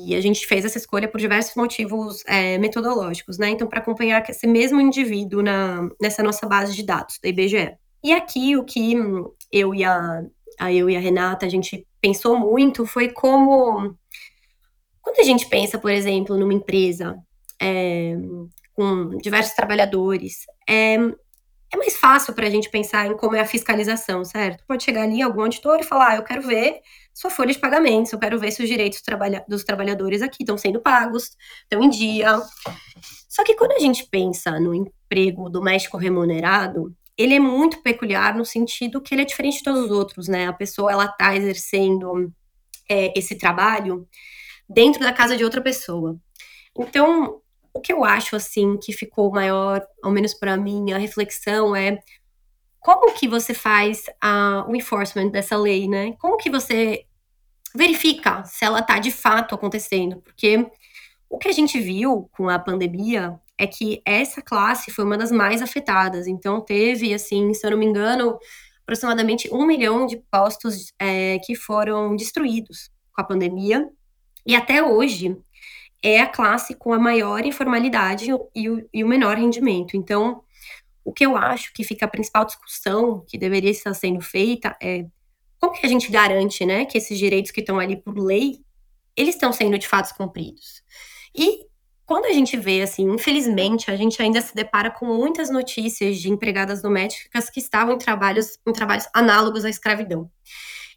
E 0.05 0.15
a 0.15 0.21
gente 0.21 0.45
fez 0.47 0.65
essa 0.65 0.77
escolha 0.77 1.07
por 1.07 1.19
diversos 1.19 1.55
motivos 1.55 2.23
é, 2.25 2.57
metodológicos, 2.57 3.37
né? 3.37 3.49
Então, 3.49 3.67
para 3.67 3.79
acompanhar 3.79 4.23
esse 4.29 4.47
mesmo 4.47 4.79
indivíduo 4.79 5.41
na, 5.41 5.89
nessa 6.01 6.23
nossa 6.23 6.47
base 6.47 6.73
de 6.75 6.83
dados 6.83 7.19
da 7.21 7.29
IBGE. 7.29 7.77
E 8.03 8.11
aqui 8.11 8.57
o 8.57 8.63
que 8.63 8.95
eu 9.51 9.73
e 9.73 9.83
a, 9.83 10.23
a 10.59 10.73
eu 10.73 10.89
e 10.89 10.95
a 10.95 10.99
Renata 10.99 11.45
a 11.45 11.49
gente 11.49 11.87
pensou 12.01 12.37
muito 12.37 12.85
foi 12.85 13.09
como 13.09 13.95
quando 15.01 15.19
a 15.19 15.23
gente 15.23 15.47
pensa, 15.47 15.77
por 15.77 15.91
exemplo, 15.91 16.37
numa 16.37 16.53
empresa 16.53 17.17
é, 17.61 18.15
com 18.73 19.09
diversos 19.17 19.53
trabalhadores, 19.53 20.45
é, 20.67 20.97
é 21.73 21.77
mais 21.77 21.97
fácil 21.97 22.33
para 22.33 22.45
a 22.45 22.49
gente 22.49 22.69
pensar 22.69 23.07
em 23.07 23.17
como 23.17 23.35
é 23.35 23.41
a 23.41 23.45
fiscalização, 23.45 24.23
certo? 24.23 24.63
Pode 24.67 24.83
chegar 24.83 25.03
ali 25.03 25.21
algum 25.21 25.41
auditor 25.41 25.79
e 25.79 25.83
falar: 25.83 26.09
ah, 26.09 26.15
eu 26.17 26.23
quero 26.23 26.43
ver 26.43 26.81
sua 27.13 27.31
folha 27.31 27.51
de 27.51 27.59
pagamentos, 27.59 28.13
eu 28.13 28.19
quero 28.19 28.39
ver 28.39 28.51
se 28.51 28.61
os 28.61 28.69
direitos 28.69 29.01
trabalha 29.01 29.43
dos 29.47 29.63
trabalhadores 29.63 30.21
aqui 30.21 30.43
estão 30.43 30.57
sendo 30.57 30.79
pagos, 30.79 31.31
estão 31.63 31.81
em 31.81 31.89
dia. 31.89 32.39
Só 33.27 33.43
que 33.43 33.55
quando 33.55 33.71
a 33.71 33.79
gente 33.79 34.07
pensa 34.07 34.59
no 34.59 34.73
emprego 34.75 35.49
doméstico 35.49 35.97
remunerado, 35.97 36.95
ele 37.17 37.33
é 37.33 37.39
muito 37.39 37.81
peculiar 37.81 38.35
no 38.35 38.45
sentido 38.45 39.01
que 39.01 39.13
ele 39.13 39.23
é 39.23 39.25
diferente 39.25 39.57
de 39.57 39.63
todos 39.63 39.85
os 39.85 39.91
outros, 39.91 40.27
né? 40.27 40.47
A 40.47 40.53
pessoa 40.53 40.91
ela 40.91 41.05
está 41.05 41.35
exercendo 41.35 42.31
é, 42.87 43.17
esse 43.17 43.35
trabalho 43.35 44.07
dentro 44.69 45.01
da 45.01 45.11
casa 45.11 45.35
de 45.35 45.43
outra 45.43 45.61
pessoa. 45.61 46.17
Então, 46.77 47.41
o 47.73 47.81
que 47.81 47.91
eu 47.91 48.03
acho, 48.03 48.35
assim, 48.35 48.77
que 48.77 48.93
ficou 48.93 49.31
maior, 49.31 49.85
ao 50.03 50.11
menos 50.11 50.33
para 50.33 50.55
mim, 50.55 50.91
a 50.91 50.97
reflexão 50.97 51.75
é 51.75 51.99
como 52.79 53.13
que 53.13 53.27
você 53.27 53.53
faz 53.53 54.03
o 54.67 54.75
enforcement 54.75 55.29
dessa 55.29 55.57
lei, 55.57 55.87
né? 55.87 56.13
Como 56.19 56.37
que 56.37 56.49
você 56.49 57.05
verifica 57.73 58.43
se 58.43 58.65
ela 58.65 58.79
está 58.79 58.99
de 58.99 59.09
fato 59.09 59.55
acontecendo? 59.55 60.17
Porque 60.21 60.69
o 61.29 61.37
que 61.37 61.47
a 61.47 61.51
gente 61.53 61.79
viu 61.79 62.29
com 62.33 62.49
a 62.49 62.59
pandemia 62.59 63.39
é 63.57 63.65
que 63.65 64.01
essa 64.05 64.41
classe 64.41 64.91
foi 64.91 65.05
uma 65.05 65.17
das 65.17 65.31
mais 65.31 65.61
afetadas. 65.61 66.27
Então, 66.27 66.61
teve, 66.61 67.13
assim, 67.13 67.53
se 67.53 67.65
eu 67.65 67.71
não 67.71 67.77
me 67.77 67.85
engano, 67.85 68.37
aproximadamente 68.81 69.49
um 69.51 69.65
milhão 69.65 70.05
de 70.05 70.17
postos 70.29 70.93
é, 70.99 71.39
que 71.39 71.55
foram 71.55 72.15
destruídos 72.15 72.91
com 73.13 73.21
a 73.21 73.25
pandemia. 73.25 73.89
E 74.45 74.55
até 74.55 74.83
hoje, 74.83 75.37
é 76.03 76.19
a 76.19 76.27
classe 76.27 76.75
com 76.75 76.91
a 76.91 76.99
maior 76.99 77.45
informalidade 77.45 78.29
e 78.53 78.69
o, 78.69 78.89
e 78.93 79.03
o 79.03 79.07
menor 79.07 79.37
rendimento. 79.37 79.95
Então, 79.95 80.43
o 81.03 81.13
que 81.13 81.25
eu 81.25 81.37
acho 81.37 81.73
que 81.73 81.83
fica 81.83 82.05
a 82.05 82.09
principal 82.09 82.45
discussão 82.45 83.23
que 83.25 83.37
deveria 83.37 83.71
estar 83.71 83.93
sendo 83.93 84.21
feita 84.21 84.75
é 84.81 85.05
como 85.59 85.73
que 85.73 85.85
a 85.85 85.89
gente 85.89 86.11
garante, 86.11 86.65
né, 86.65 86.83
que 86.83 86.97
esses 86.97 87.17
direitos 87.17 87.51
que 87.51 87.61
estão 87.61 87.79
ali 87.79 87.95
por 87.95 88.17
lei, 88.17 88.59
eles 89.15 89.35
estão 89.35 89.53
sendo 89.53 89.77
de 89.77 89.87
fato 89.87 90.13
cumpridos. 90.15 90.83
E 91.33 91.67
quando 92.05 92.25
a 92.25 92.33
gente 92.33 92.57
vê, 92.57 92.81
assim, 92.81 93.09
infelizmente, 93.09 93.89
a 93.89 93.95
gente 93.95 94.21
ainda 94.21 94.41
se 94.41 94.53
depara 94.53 94.91
com 94.91 95.05
muitas 95.05 95.49
notícias 95.49 96.19
de 96.19 96.29
empregadas 96.29 96.81
domésticas 96.81 97.49
que 97.49 97.61
estavam 97.61 97.95
em 97.95 97.97
trabalhos, 97.97 98.57
em 98.67 98.73
trabalhos 98.73 99.07
análogos 99.13 99.63
à 99.63 99.69
escravidão. 99.69 100.29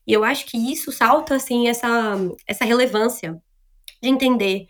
E 0.05 0.13
eu 0.13 0.25
acho 0.25 0.47
que 0.47 0.57
isso 0.57 0.91
salta, 0.91 1.37
assim, 1.37 1.69
essa, 1.69 2.17
essa 2.47 2.65
relevância 2.65 3.41
de 4.03 4.09
entender, 4.09 4.67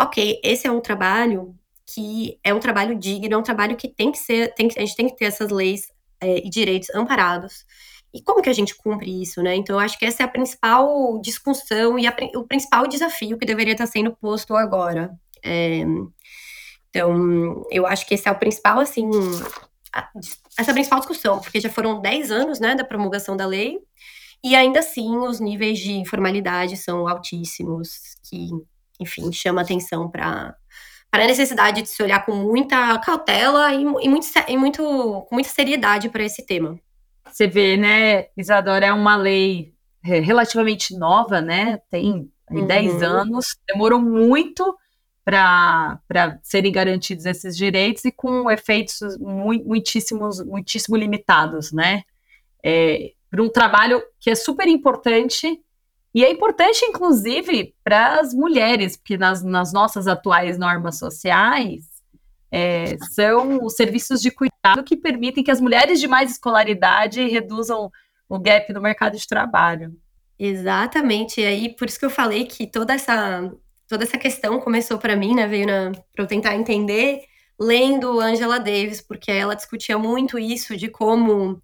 ok, 0.00 0.40
esse 0.42 0.66
é 0.66 0.70
um 0.70 0.80
trabalho 0.80 1.54
que 1.86 2.38
é 2.42 2.52
um 2.54 2.60
trabalho 2.60 2.98
digno, 2.98 3.34
é 3.34 3.36
um 3.36 3.42
trabalho 3.42 3.76
que 3.76 3.88
tem 3.88 4.10
que 4.10 4.18
ser, 4.18 4.54
tem 4.54 4.68
que, 4.68 4.78
a 4.78 4.84
gente 4.84 4.96
tem 4.96 5.08
que 5.08 5.16
ter 5.16 5.26
essas 5.26 5.50
leis 5.50 5.88
é, 6.20 6.38
e 6.38 6.48
direitos 6.48 6.88
amparados. 6.94 7.64
E 8.12 8.22
como 8.22 8.40
que 8.40 8.48
a 8.48 8.52
gente 8.52 8.74
cumpre 8.76 9.22
isso, 9.22 9.42
né? 9.42 9.56
Então, 9.56 9.76
eu 9.76 9.80
acho 9.80 9.98
que 9.98 10.06
essa 10.06 10.22
é 10.22 10.26
a 10.26 10.28
principal 10.28 11.20
discussão 11.20 11.98
e 11.98 12.06
a, 12.06 12.14
o 12.36 12.44
principal 12.44 12.86
desafio 12.86 13.36
que 13.36 13.44
deveria 13.44 13.72
estar 13.72 13.86
sendo 13.86 14.14
posto 14.14 14.54
agora. 14.56 15.12
É, 15.42 15.84
então, 16.88 17.66
eu 17.70 17.86
acho 17.86 18.06
que 18.06 18.14
esse 18.14 18.28
é 18.28 18.32
o 18.32 18.38
principal, 18.38 18.78
assim, 18.78 19.10
a, 19.92 20.08
essa 20.56 20.72
principal 20.72 21.00
discussão, 21.00 21.40
porque 21.40 21.60
já 21.60 21.68
foram 21.68 22.00
10 22.00 22.30
anos, 22.30 22.60
né, 22.60 22.76
da 22.76 22.84
promulgação 22.84 23.36
da 23.36 23.46
lei, 23.46 23.80
e 24.44 24.54
ainda 24.54 24.78
assim 24.78 25.16
os 25.16 25.40
níveis 25.40 25.78
de 25.80 25.92
informalidade 25.92 26.76
são 26.76 27.08
altíssimos, 27.08 28.14
que, 28.28 28.48
enfim, 29.00 29.32
chama 29.32 29.62
atenção 29.62 30.10
para 30.10 30.56
para 31.10 31.22
a 31.22 31.28
necessidade 31.28 31.80
de 31.80 31.88
se 31.88 32.02
olhar 32.02 32.26
com 32.26 32.34
muita 32.34 32.98
cautela 32.98 33.72
e, 33.72 33.82
e, 33.82 34.08
muito, 34.08 34.26
e 34.48 34.56
muito, 34.56 34.82
com 34.82 35.28
muita 35.30 35.48
seriedade 35.48 36.08
para 36.08 36.24
esse 36.24 36.44
tema. 36.44 36.76
Você 37.30 37.46
vê, 37.46 37.76
né, 37.76 38.26
Isadora, 38.36 38.86
é 38.86 38.92
uma 38.92 39.14
lei 39.14 39.72
relativamente 40.02 40.98
nova, 40.98 41.40
né? 41.40 41.78
Tem 41.88 42.28
uhum. 42.50 42.66
10 42.66 43.02
anos, 43.04 43.56
demorou 43.66 44.00
muito 44.00 44.76
para 45.24 46.00
serem 46.42 46.72
garantidos 46.72 47.24
esses 47.26 47.56
direitos 47.56 48.04
e 48.04 48.10
com 48.10 48.50
efeitos 48.50 48.98
muitíssimos, 49.20 50.44
muitíssimo 50.44 50.96
limitados, 50.96 51.70
né? 51.70 52.02
É, 52.60 53.12
para 53.30 53.40
um 53.42 53.48
trabalho 53.48 54.02
que 54.18 54.30
é 54.30 54.34
super 54.34 54.66
importante 54.68 55.60
e 56.14 56.24
é 56.24 56.30
importante, 56.30 56.84
inclusive, 56.84 57.74
para 57.82 58.20
as 58.20 58.32
mulheres, 58.32 58.96
porque 58.96 59.18
nas, 59.18 59.42
nas, 59.42 59.72
nossas 59.72 60.06
atuais 60.06 60.56
normas 60.56 60.96
sociais 60.96 61.82
é, 62.52 62.96
são 63.12 63.64
os 63.64 63.74
serviços 63.74 64.22
de 64.22 64.30
cuidado 64.30 64.84
que 64.84 64.96
permitem 64.96 65.42
que 65.42 65.50
as 65.50 65.60
mulheres 65.60 65.98
de 65.98 66.06
mais 66.06 66.30
escolaridade 66.30 67.26
reduzam 67.26 67.90
o 68.28 68.38
gap 68.38 68.72
no 68.72 68.80
mercado 68.80 69.16
de 69.16 69.26
trabalho. 69.26 69.92
Exatamente, 70.38 71.40
e 71.40 71.46
aí 71.46 71.74
por 71.74 71.88
isso 71.88 71.98
que 71.98 72.04
eu 72.04 72.10
falei 72.10 72.44
que 72.44 72.66
toda 72.66 72.94
essa 72.94 73.52
toda 73.86 74.04
essa 74.04 74.18
questão 74.18 74.60
começou 74.60 74.98
para 74.98 75.14
mim, 75.14 75.34
né, 75.34 75.46
veio 75.46 75.66
para 75.66 76.24
eu 76.24 76.26
tentar 76.26 76.54
entender 76.54 77.22
lendo 77.60 78.20
Angela 78.20 78.58
Davis, 78.58 79.00
porque 79.00 79.30
ela 79.30 79.54
discutia 79.54 79.98
muito 79.98 80.38
isso 80.38 80.76
de 80.76 80.88
como 80.88 81.60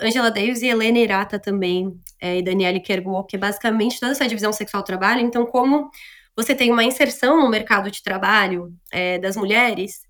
Angela 0.00 0.30
Davis 0.30 0.62
e 0.62 0.68
Helena 0.68 0.98
Irata 0.98 1.38
também, 1.38 2.00
é, 2.20 2.38
e 2.38 2.42
Daniele 2.42 2.80
Kergou, 2.80 3.24
que 3.24 3.36
é 3.36 3.38
basicamente 3.38 4.00
toda 4.00 4.12
essa 4.12 4.26
divisão 4.26 4.52
sexual-trabalho. 4.52 5.20
Então, 5.20 5.44
como 5.44 5.90
você 6.36 6.54
tem 6.54 6.72
uma 6.72 6.84
inserção 6.84 7.40
no 7.40 7.48
mercado 7.48 7.90
de 7.90 8.02
trabalho 8.02 8.72
é, 8.92 9.18
das 9.18 9.36
mulheres, 9.36 10.02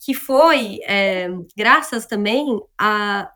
que 0.00 0.14
foi 0.14 0.80
é, 0.86 1.28
graças 1.56 2.06
também 2.06 2.60
a 2.78 3.30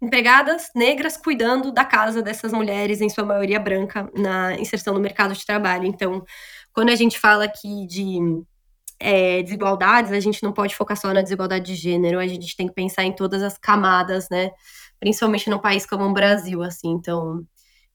empregadas 0.00 0.68
negras 0.74 1.16
cuidando 1.16 1.72
da 1.72 1.84
casa 1.84 2.22
dessas 2.22 2.52
mulheres, 2.52 3.00
em 3.00 3.08
sua 3.08 3.24
maioria 3.24 3.58
branca, 3.58 4.10
na 4.14 4.54
inserção 4.54 4.94
no 4.94 5.00
mercado 5.00 5.34
de 5.34 5.44
trabalho. 5.44 5.86
Então, 5.86 6.24
quando 6.72 6.90
a 6.90 6.94
gente 6.94 7.18
fala 7.18 7.44
aqui 7.44 7.86
de 7.86 8.18
é, 9.00 9.42
desigualdades, 9.42 10.12
a 10.12 10.20
gente 10.20 10.42
não 10.42 10.52
pode 10.52 10.74
focar 10.76 10.96
só 10.96 11.12
na 11.12 11.22
desigualdade 11.22 11.64
de 11.64 11.74
gênero, 11.74 12.18
a 12.18 12.26
gente 12.26 12.56
tem 12.56 12.68
que 12.68 12.74
pensar 12.74 13.04
em 13.04 13.12
todas 13.12 13.42
as 13.42 13.56
camadas, 13.58 14.28
né? 14.30 14.50
Principalmente 15.00 15.50
num 15.50 15.58
país 15.58 15.86
como 15.86 16.04
o 16.04 16.12
Brasil, 16.12 16.62
assim. 16.62 16.90
Então, 16.90 17.38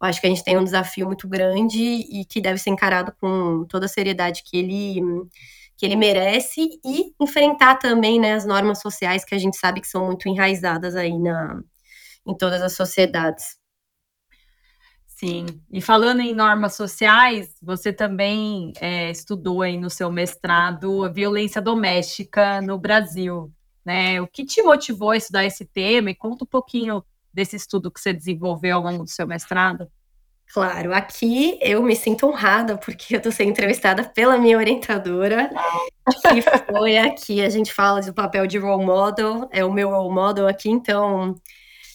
eu 0.02 0.08
acho 0.08 0.20
que 0.20 0.28
a 0.28 0.30
gente 0.30 0.44
tem 0.44 0.58
um 0.58 0.64
desafio 0.64 1.06
muito 1.06 1.28
grande 1.28 1.80
e 1.80 2.26
que 2.26 2.42
deve 2.42 2.60
ser 2.60 2.72
encarado 2.72 3.14
com 3.20 3.66
toda 3.70 3.86
a 3.86 3.90
seriedade 3.90 4.44
que 4.44 4.58
ele 4.58 5.02
que 5.78 5.86
ele 5.88 5.96
merece 5.96 6.80
e 6.86 7.12
enfrentar 7.20 7.78
também 7.78 8.20
né, 8.20 8.34
as 8.36 8.46
normas 8.46 8.80
sociais 8.80 9.26
que 9.26 9.34
a 9.34 9.40
gente 9.40 9.58
sabe 9.58 9.82
que 9.82 9.88
são 9.88 10.06
muito 10.06 10.30
enraizadas 10.30 10.96
aí 10.96 11.18
na, 11.18 11.60
em 12.28 12.38
todas 12.38 12.62
as 12.62 12.74
sociedades. 12.74 13.58
Sim, 15.08 15.46
e 15.72 15.82
falando 15.82 16.22
em 16.22 16.34
normas 16.36 16.76
sociais, 16.76 17.56
você 17.62 17.92
também 17.94 18.74
é, 18.80 19.10
estudou 19.12 19.62
aí 19.62 19.78
no 19.78 19.90
seu 19.90 20.12
mestrado 20.12 21.04
a 21.04 21.10
violência 21.10 21.62
doméstica 21.62 22.62
no 22.62 22.78
Brasil, 22.78 23.52
né? 23.86 24.22
O 24.22 24.28
que 24.28 24.46
te 24.46 24.62
motivou 24.62 25.12
a 25.12 25.18
estudar 25.18 25.46
esse 25.46 25.66
tema? 25.66 26.12
E 26.12 26.16
conta 26.16 26.44
um 26.44 26.48
pouquinho 26.48 27.04
desse 27.34 27.56
estudo 27.56 27.92
que 27.92 28.00
você 28.00 28.14
desenvolveu 28.14 28.78
ao 28.78 28.84
longo 28.84 29.04
do 29.04 29.10
seu 29.10 29.28
mestrado. 29.28 29.90
Claro, 30.54 30.94
aqui 30.94 31.58
eu 31.62 31.82
me 31.82 31.96
sinto 31.96 32.28
honrada 32.28 32.78
porque 32.78 33.16
eu 33.16 33.18
estou 33.20 33.32
sendo 33.32 33.52
entrevistada 33.52 34.04
pela 34.04 34.38
minha 34.38 34.58
orientadora, 34.58 35.50
que 36.06 36.42
foi 36.70 36.98
aqui, 36.98 37.42
a 37.42 37.50
gente 37.50 37.72
fala 37.72 38.02
do 38.02 38.14
papel 38.14 38.46
de 38.46 38.58
role 38.58 38.86
model, 38.86 39.48
é 39.50 39.64
o 39.64 39.72
meu 39.72 39.90
role 39.90 40.14
model 40.14 40.48
aqui, 40.50 40.70
então 40.70 41.36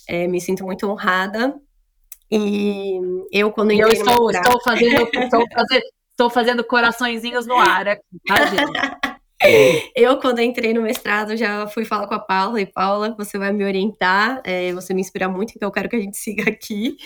é, 0.09 0.27
me 0.27 0.41
sinto 0.41 0.65
muito 0.65 0.89
honrada. 0.89 1.55
E 2.31 2.99
eu, 3.31 3.53
quando 3.53 3.73
entrei 3.73 3.91
eu 3.91 3.93
estou, 3.93 4.31
estou, 4.31 4.63
fazendo, 4.63 5.03
estou, 5.03 5.47
fazendo, 5.53 5.83
estou 6.11 6.31
fazendo 6.31 6.65
coraçõezinhos 6.65 7.47
no 7.47 7.57
ar 7.57 7.87
aqui, 7.89 8.03
tá, 8.27 8.47
gente? 8.47 8.96
Eu, 9.95 10.19
quando 10.19 10.41
entrei 10.41 10.73
no 10.73 10.83
mestrado, 10.83 11.37
já 11.37 11.67
fui 11.67 11.85
falar 11.85 12.07
com 12.07 12.15
a 12.15 12.19
Paula, 12.19 12.61
e 12.61 12.67
Paula, 12.67 13.15
você 13.17 13.39
vai 13.39 13.53
me 13.53 13.65
orientar, 13.65 14.41
é, 14.45 14.73
você 14.73 14.95
me 14.95 15.01
inspira 15.01 15.29
muito, 15.29 15.53
então 15.55 15.69
eu 15.69 15.73
quero 15.73 15.89
que 15.89 15.97
a 15.97 16.01
gente 16.01 16.17
siga 16.19 16.51
aqui. 16.51 16.97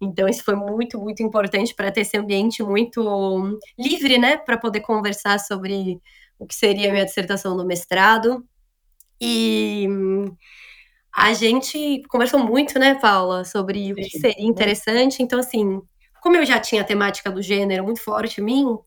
Então, 0.00 0.28
isso 0.28 0.44
foi 0.44 0.54
muito, 0.54 0.98
muito 0.98 1.22
importante 1.22 1.74
para 1.74 1.90
ter 1.90 2.02
esse 2.02 2.16
ambiente 2.16 2.62
muito 2.62 3.58
livre, 3.78 4.18
né, 4.18 4.36
para 4.36 4.56
poder 4.56 4.80
conversar 4.80 5.38
sobre 5.40 6.00
o 6.38 6.46
que 6.46 6.54
seria 6.54 6.88
a 6.88 6.92
minha 6.92 7.04
dissertação 7.04 7.56
do 7.56 7.66
mestrado. 7.66 8.44
E 9.20 9.86
a 11.14 11.34
gente 11.34 12.02
conversou 12.08 12.40
muito, 12.40 12.78
né, 12.78 12.94
Paula, 12.94 13.44
sobre 13.44 13.92
o 13.92 13.96
que 13.96 14.18
seria 14.18 14.46
interessante. 14.46 15.22
Então, 15.22 15.38
assim, 15.38 15.82
como 16.22 16.36
eu 16.36 16.46
já 16.46 16.58
tinha 16.58 16.82
a 16.82 16.84
temática 16.84 17.30
do 17.30 17.42
gênero 17.42 17.84
muito 17.84 18.02
forte 18.02 18.40
em 18.40 18.44
mim, 18.44 18.78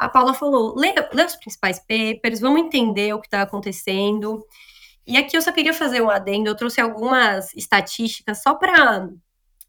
a 0.00 0.08
Paula 0.08 0.32
falou: 0.32 0.74
lê, 0.76 0.94
lê 1.12 1.24
os 1.24 1.36
principais 1.36 1.78
papers, 1.78 2.40
vamos 2.40 2.60
entender 2.60 3.12
o 3.12 3.20
que 3.20 3.26
está 3.26 3.42
acontecendo. 3.42 4.44
E 5.06 5.16
aqui 5.16 5.36
eu 5.36 5.42
só 5.42 5.52
queria 5.52 5.74
fazer 5.74 6.00
um 6.00 6.10
adendo, 6.10 6.48
eu 6.48 6.56
trouxe 6.56 6.80
algumas 6.80 7.52
estatísticas 7.54 8.42
só 8.42 8.54
para 8.54 9.08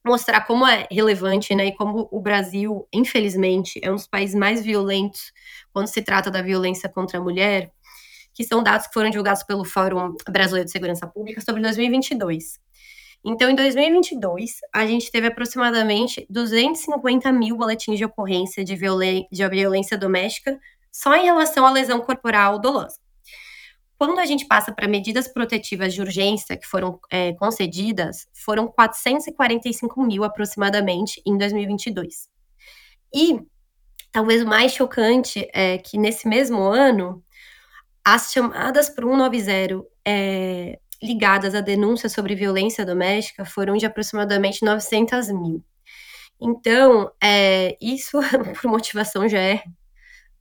mostrar 0.06 0.42
como 0.46 0.66
é 0.66 0.88
relevante, 0.90 1.54
né, 1.54 1.68
e 1.68 1.76
como 1.76 2.08
o 2.12 2.20
Brasil, 2.20 2.88
infelizmente, 2.92 3.80
é 3.84 3.92
um 3.92 3.96
dos 3.96 4.08
países 4.08 4.36
mais 4.36 4.64
violentos 4.64 5.32
quando 5.74 5.88
se 5.88 6.02
trata 6.02 6.32
da 6.32 6.42
violência 6.42 6.90
contra 6.90 7.20
a 7.20 7.22
mulher 7.22 7.72
que 8.34 8.44
são 8.44 8.64
dados 8.64 8.88
que 8.88 8.94
foram 8.94 9.10
divulgados 9.10 9.44
pelo 9.44 9.66
Fórum 9.66 10.16
Brasileiro 10.30 10.66
de 10.66 10.72
Segurança 10.72 11.06
Pública 11.06 11.42
sobre 11.42 11.62
2022. 11.62 12.60
Então, 13.24 13.50
em 13.50 13.56
2022, 13.56 14.58
a 14.74 14.86
gente 14.86 15.12
teve 15.12 15.28
aproximadamente 15.28 16.26
250 16.30 17.32
mil 17.32 17.56
boletins 17.56 17.98
de 17.98 18.06
ocorrência 18.06 18.64
de, 18.64 18.76
de 18.76 19.50
violência 19.50 19.98
doméstica 19.98 20.60
só 20.92 21.16
em 21.16 21.26
relação 21.26 21.66
à 21.66 21.72
lesão 21.72 22.02
corporal 22.02 22.60
dolosa. 22.60 23.00
Quando 23.96 24.18
a 24.18 24.26
gente 24.26 24.48
passa 24.48 24.72
para 24.72 24.88
medidas 24.88 25.28
protetivas 25.28 25.94
de 25.94 26.02
urgência 26.02 26.58
que 26.58 26.66
foram 26.66 27.00
é, 27.12 27.34
concedidas, 27.34 28.28
foram 28.34 28.68
445 28.68 30.02
mil 30.02 30.24
aproximadamente 30.24 31.22
em 31.24 31.38
2022. 31.38 32.28
E 33.14 33.40
talvez 34.12 34.42
o 34.42 34.48
mais 34.48 34.74
chocante 34.74 35.48
é 35.54 35.78
que 35.78 36.00
nesse 36.00 36.28
mesmo 36.28 36.64
ano, 36.64 37.24
as 38.04 38.32
chamadas 38.34 38.90
para 38.90 39.06
o 39.06 39.12
190 39.12 39.86
é, 40.04 40.80
ligadas 41.02 41.56
a 41.56 41.62
denúncias 41.62 42.14
sobre 42.14 42.36
violência 42.36 42.86
doméstica 42.86 43.46
foram 43.46 43.76
de 43.76 43.86
aproximadamente 43.86 44.64
900 44.64 45.30
mil. 45.32 45.64
Então, 46.40 47.12
é, 47.24 47.78
isso 47.82 48.20
por 48.62 48.70
motivação 48.70 49.28
já 49.28 49.40
é 49.40 49.64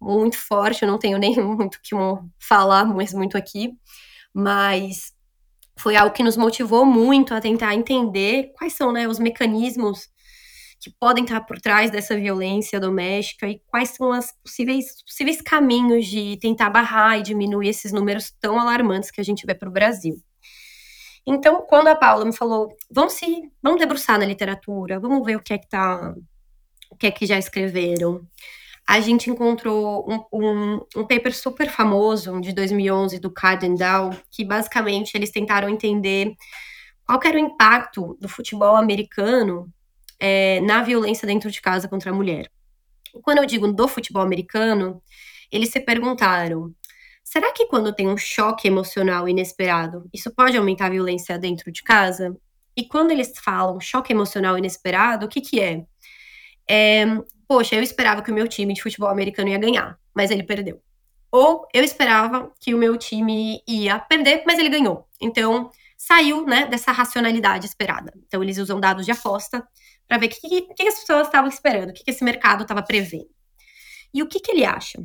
muito 0.00 0.38
forte, 0.38 0.82
eu 0.82 0.88
não 0.88 0.98
tenho 0.98 1.18
nem 1.18 1.36
muito 1.42 1.80
que 1.82 1.94
falar 2.38 2.84
mais 2.84 3.12
muito 3.12 3.36
aqui, 3.36 3.72
mas 4.32 5.12
foi 5.78 5.96
algo 5.96 6.14
que 6.14 6.22
nos 6.22 6.36
motivou 6.36 6.84
muito 6.84 7.34
a 7.34 7.40
tentar 7.40 7.74
entender 7.74 8.52
quais 8.56 8.74
são 8.74 8.92
né, 8.92 9.08
os 9.08 9.18
mecanismos 9.18 10.08
que 10.80 10.90
podem 10.98 11.24
estar 11.24 11.42
por 11.42 11.60
trás 11.60 11.90
dessa 11.90 12.16
violência 12.16 12.80
doméstica 12.80 13.46
e 13.46 13.60
quais 13.66 13.90
são 13.90 14.10
os 14.10 14.32
possíveis, 14.42 15.02
possíveis 15.02 15.42
caminhos 15.42 16.06
de 16.06 16.38
tentar 16.38 16.70
barrar 16.70 17.18
e 17.18 17.22
diminuir 17.22 17.68
esses 17.68 17.92
números 17.92 18.30
tão 18.40 18.58
alarmantes 18.58 19.10
que 19.10 19.20
a 19.20 19.24
gente 19.24 19.46
vê 19.46 19.54
para 19.54 19.68
o 19.68 19.72
Brasil. 19.72 20.22
Então, 21.26 21.62
quando 21.62 21.88
a 21.88 21.94
Paula 21.94 22.24
me 22.24 22.36
falou, 22.36 22.68
vamos 22.90 23.14
se, 23.14 23.50
vamos 23.62 23.80
debruçar 23.80 24.18
na 24.18 24.24
literatura, 24.24 24.98
vamos 24.98 25.24
ver 25.24 25.36
o 25.36 25.42
que 25.42 25.52
é 25.52 25.58
que 25.58 25.68
tá, 25.68 26.14
o 26.90 26.96
que 26.96 27.06
é 27.06 27.10
que 27.10 27.26
já 27.26 27.38
escreveram. 27.38 28.26
a 28.88 29.00
gente 29.00 29.30
encontrou 29.30 30.06
um, 30.10 30.24
um, 30.32 30.80
um 30.96 31.06
paper 31.06 31.34
super 31.34 31.70
famoso 31.70 32.40
de 32.40 32.52
2011 32.52 33.20
do 33.20 33.30
Carden 33.30 33.76
Dow, 33.76 34.10
que 34.30 34.44
basicamente 34.44 35.14
eles 35.14 35.30
tentaram 35.30 35.68
entender 35.68 36.34
qual 37.06 37.20
era 37.24 37.36
o 37.36 37.40
impacto 37.40 38.16
do 38.20 38.28
futebol 38.28 38.76
americano 38.76 39.72
é, 40.18 40.60
na 40.60 40.82
violência 40.82 41.26
dentro 41.26 41.50
de 41.50 41.60
casa 41.60 41.88
contra 41.88 42.10
a 42.10 42.14
mulher. 42.14 42.50
Quando 43.22 43.38
eu 43.38 43.46
digo 43.46 43.72
do 43.72 43.88
futebol 43.88 44.22
americano, 44.22 45.02
eles 45.50 45.70
se 45.70 45.80
perguntaram: 45.80 46.72
será 47.30 47.52
que 47.52 47.66
quando 47.66 47.94
tem 47.94 48.08
um 48.08 48.16
choque 48.16 48.66
emocional 48.66 49.28
inesperado, 49.28 50.04
isso 50.12 50.34
pode 50.34 50.56
aumentar 50.56 50.86
a 50.86 50.90
violência 50.90 51.38
dentro 51.38 51.70
de 51.70 51.80
casa? 51.80 52.36
E 52.76 52.84
quando 52.84 53.12
eles 53.12 53.32
falam 53.38 53.80
choque 53.80 54.12
emocional 54.12 54.58
inesperado, 54.58 55.26
o 55.26 55.28
que, 55.28 55.40
que 55.40 55.60
é? 55.60 55.86
É, 56.68 57.06
poxa, 57.46 57.76
eu 57.76 57.84
esperava 57.84 58.20
que 58.20 58.32
o 58.32 58.34
meu 58.34 58.48
time 58.48 58.74
de 58.74 58.82
futebol 58.82 59.08
americano 59.08 59.48
ia 59.48 59.58
ganhar, 59.58 59.96
mas 60.12 60.32
ele 60.32 60.42
perdeu. 60.42 60.82
Ou 61.30 61.68
eu 61.72 61.84
esperava 61.84 62.52
que 62.60 62.74
o 62.74 62.78
meu 62.78 62.96
time 62.96 63.62
ia 63.64 63.96
perder, 64.00 64.42
mas 64.44 64.58
ele 64.58 64.68
ganhou. 64.68 65.06
Então, 65.20 65.70
saiu, 65.96 66.44
né, 66.44 66.66
dessa 66.66 66.90
racionalidade 66.90 67.64
esperada. 67.64 68.12
Então, 68.26 68.42
eles 68.42 68.58
usam 68.58 68.80
dados 68.80 69.06
de 69.06 69.12
aposta 69.12 69.64
para 70.08 70.18
ver 70.18 70.26
o 70.26 70.28
que, 70.30 70.40
que, 70.40 70.62
que, 70.74 70.88
as 70.88 70.98
pessoas 70.98 71.28
estavam 71.28 71.48
esperando, 71.48 71.90
o 71.90 71.92
que, 71.92 72.02
que 72.02 72.10
esse 72.10 72.24
mercado 72.24 72.62
estava 72.62 72.82
prevendo. 72.82 73.30
E 74.12 74.20
o 74.20 74.26
que, 74.26 74.40
que 74.40 74.50
ele 74.50 74.64
acha? 74.64 75.00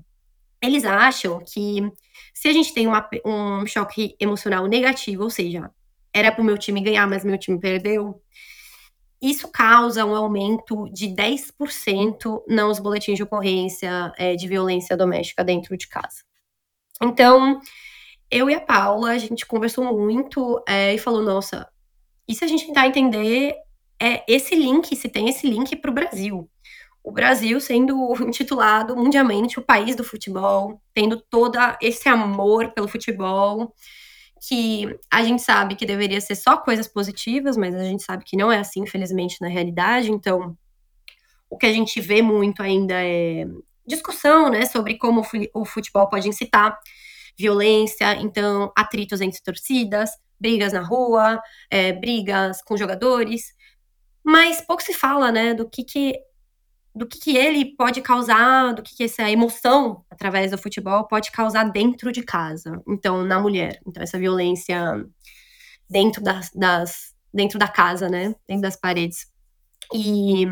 Eles 0.66 0.84
acham 0.84 1.40
que 1.46 1.92
se 2.34 2.48
a 2.48 2.54
gente 2.54 2.74
tem 2.74 2.88
um 3.26 3.66
choque 3.66 4.16
emocional 4.20 4.66
negativo, 4.68 5.24
ou 5.24 5.30
seja, 5.30 5.70
era 6.14 6.32
para 6.32 6.42
o 6.42 6.46
meu 6.46 6.58
time 6.58 6.82
ganhar, 6.82 7.08
mas 7.08 7.24
meu 7.24 7.38
time 7.38 7.60
perdeu, 7.60 8.22
isso 9.22 9.50
causa 9.52 10.06
um 10.06 10.16
aumento 10.16 10.90
de 10.92 11.08
10% 11.08 12.44
nos 12.48 12.80
boletins 12.80 13.18
de 13.18 13.24
ocorrência 13.24 14.14
é, 14.18 14.36
de 14.36 14.48
violência 14.48 14.96
doméstica 14.96 15.44
dentro 15.44 15.78
de 15.78 15.88
casa. 15.88 16.24
Então, 17.02 17.60
eu 18.30 18.50
e 18.50 18.54
a 18.54 18.62
Paula, 18.62 19.12
a 19.12 19.18
gente 19.18 19.46
conversou 19.46 19.84
muito 19.98 20.64
é, 20.68 20.94
e 20.94 20.98
falou: 20.98 21.22
nossa, 21.22 21.68
e 22.28 22.34
se 22.34 22.44
a 22.44 22.48
gente 22.48 22.68
tentar 22.68 22.88
entender 22.88 23.56
é, 24.02 24.24
esse 24.28 24.56
link, 24.56 24.96
se 24.96 25.10
tem 25.10 25.30
esse 25.30 25.48
link 25.48 25.76
para 25.76 25.92
o 25.92 25.94
Brasil? 25.94 26.50
O 27.06 27.12
Brasil 27.12 27.62
sendo 27.62 28.12
intitulado 28.26 28.98
mundialmente 28.98 29.60
o 29.60 29.62
país 29.62 29.96
do 29.96 30.04
futebol, 30.04 30.82
tendo 30.92 31.22
todo 31.22 31.56
esse 31.80 32.10
amor 32.10 32.72
pelo 32.72 32.88
futebol, 32.88 33.72
que 34.48 34.98
a 35.12 35.24
gente 35.24 35.44
sabe 35.44 35.76
que 35.76 35.86
deveria 35.86 36.20
ser 36.20 36.36
só 36.36 36.58
coisas 36.58 36.88
positivas, 36.88 37.56
mas 37.56 37.76
a 37.76 37.84
gente 37.84 38.02
sabe 38.02 38.24
que 38.26 38.36
não 38.36 38.52
é 38.52 38.58
assim, 38.58 38.82
infelizmente, 38.82 39.40
na 39.40 39.48
realidade. 39.48 40.12
Então, 40.12 40.58
o 41.48 41.58
que 41.58 41.68
a 41.68 41.72
gente 41.72 42.02
vê 42.02 42.24
muito 42.24 42.64
ainda 42.64 42.96
é 42.96 43.46
discussão, 43.86 44.50
né, 44.50 44.66
sobre 44.66 44.98
como 44.98 45.22
o 45.54 45.64
futebol 45.64 46.10
pode 46.10 46.28
incitar 46.28 46.76
violência, 47.38 48.16
então, 48.16 48.72
atritos 48.76 49.22
entre 49.22 49.44
torcidas, 49.44 50.10
brigas 50.40 50.74
na 50.74 50.82
rua, 50.82 51.40
é, 51.70 51.94
brigas 51.94 52.64
com 52.64 52.76
jogadores. 52.76 53.54
Mas 54.24 54.60
pouco 54.60 54.82
se 54.82 54.94
fala, 54.94 55.32
né, 55.32 55.54
do 55.54 55.70
que, 55.70 55.84
que 55.84 56.16
do 56.96 57.06
que, 57.06 57.20
que 57.20 57.36
ele 57.36 57.76
pode 57.76 58.02
causar, 58.02 58.74
do 58.74 58.82
que, 58.82 58.96
que 58.96 59.04
essa 59.04 59.30
emoção 59.30 60.06
através 60.10 60.52
do 60.52 60.58
futebol 60.58 61.06
pode 61.06 61.30
causar 61.30 61.66
dentro 61.66 62.12
de 62.12 62.24
casa, 62.24 62.82
então 62.88 63.24
na 63.24 63.40
mulher, 63.40 63.80
então 63.86 64.02
essa 64.02 64.18
violência 64.18 65.06
dentro 65.90 66.24
das, 66.24 66.50
das 66.56 67.14
dentro 67.34 67.60
da 67.60 67.68
casa, 67.68 68.08
né, 68.08 68.34
dentro 68.48 68.62
das 68.62 68.78
paredes. 68.78 69.28
E 69.94 70.48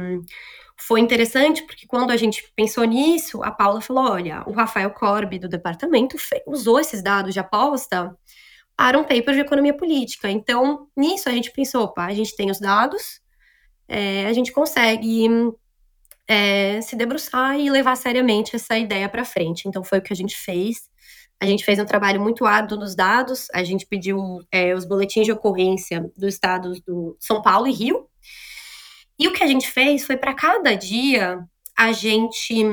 foi 0.78 1.00
interessante 1.00 1.64
porque 1.64 1.88
quando 1.88 2.12
a 2.12 2.18
gente 2.18 2.44
pensou 2.56 2.84
nisso, 2.84 3.42
a 3.42 3.50
Paula 3.50 3.80
falou: 3.80 4.12
olha, 4.12 4.44
o 4.46 4.52
Rafael 4.52 4.92
Corbi 4.92 5.40
do 5.40 5.48
departamento 5.48 6.18
usou 6.46 6.80
esses 6.80 7.02
dados 7.02 7.34
de 7.34 7.40
aposta 7.40 8.14
para 8.76 9.00
um 9.00 9.04
paper 9.04 9.34
de 9.34 9.40
economia 9.40 9.76
política. 9.76 10.30
Então, 10.30 10.88
nisso 10.96 11.30
a 11.30 11.32
gente 11.32 11.52
pensou: 11.52 11.86
opa, 11.86 12.06
a 12.06 12.14
gente 12.14 12.36
tem 12.36 12.52
os 12.52 12.60
dados, 12.60 13.22
é, 13.88 14.26
a 14.26 14.34
gente 14.34 14.52
consegue 14.52 15.30
é, 16.28 16.82
se 16.82 16.96
debruçar 16.96 17.60
e 17.60 17.70
levar 17.70 17.96
seriamente 17.96 18.56
essa 18.56 18.78
ideia 18.78 19.10
para 19.10 19.26
frente. 19.26 19.68
Então, 19.68 19.84
foi 19.84 20.00
o 20.00 20.02
que 20.02 20.14
a 20.14 20.16
gente 20.16 20.38
fez. 20.38 20.90
A 21.40 21.46
gente 21.46 21.66
fez 21.66 21.78
um 21.80 21.86
trabalho 21.86 22.22
muito 22.22 22.46
árduo 22.46 22.80
nos 22.80 22.96
dados, 22.96 23.48
a 23.54 23.64
gente 23.64 23.86
pediu 23.86 24.40
é, 24.52 24.74
os 24.74 24.86
boletins 24.86 25.26
de 25.26 25.32
ocorrência 25.32 26.10
dos 26.16 26.34
estados 26.36 26.80
do 26.82 27.18
São 27.20 27.42
Paulo 27.42 27.68
e 27.68 27.72
Rio. 27.72 28.08
E 29.20 29.28
o 29.28 29.34
que 29.34 29.44
a 29.44 29.48
gente 29.48 29.70
fez 29.70 30.06
foi 30.06 30.18
para 30.18 30.34
cada 30.34 30.74
dia 30.76 31.40
a 31.78 31.92
gente 31.92 32.64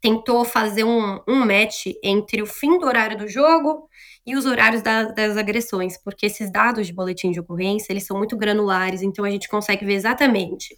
tentou 0.00 0.44
fazer 0.44 0.84
um, 0.84 1.20
um 1.28 1.44
match 1.44 1.86
entre 2.02 2.42
o 2.42 2.46
fim 2.46 2.78
do 2.78 2.86
horário 2.86 3.18
do 3.18 3.28
jogo 3.28 3.88
e 4.24 4.36
os 4.36 4.46
horários 4.46 4.82
da, 4.82 5.04
das 5.04 5.36
agressões, 5.36 5.96
porque 6.02 6.26
esses 6.26 6.50
dados 6.50 6.86
de 6.86 6.92
boletim 6.92 7.30
de 7.30 7.40
ocorrência, 7.40 7.92
eles 7.92 8.06
são 8.06 8.16
muito 8.16 8.36
granulares, 8.36 9.02
então 9.02 9.24
a 9.24 9.30
gente 9.30 9.48
consegue 9.48 9.84
ver 9.84 9.94
exatamente 9.94 10.76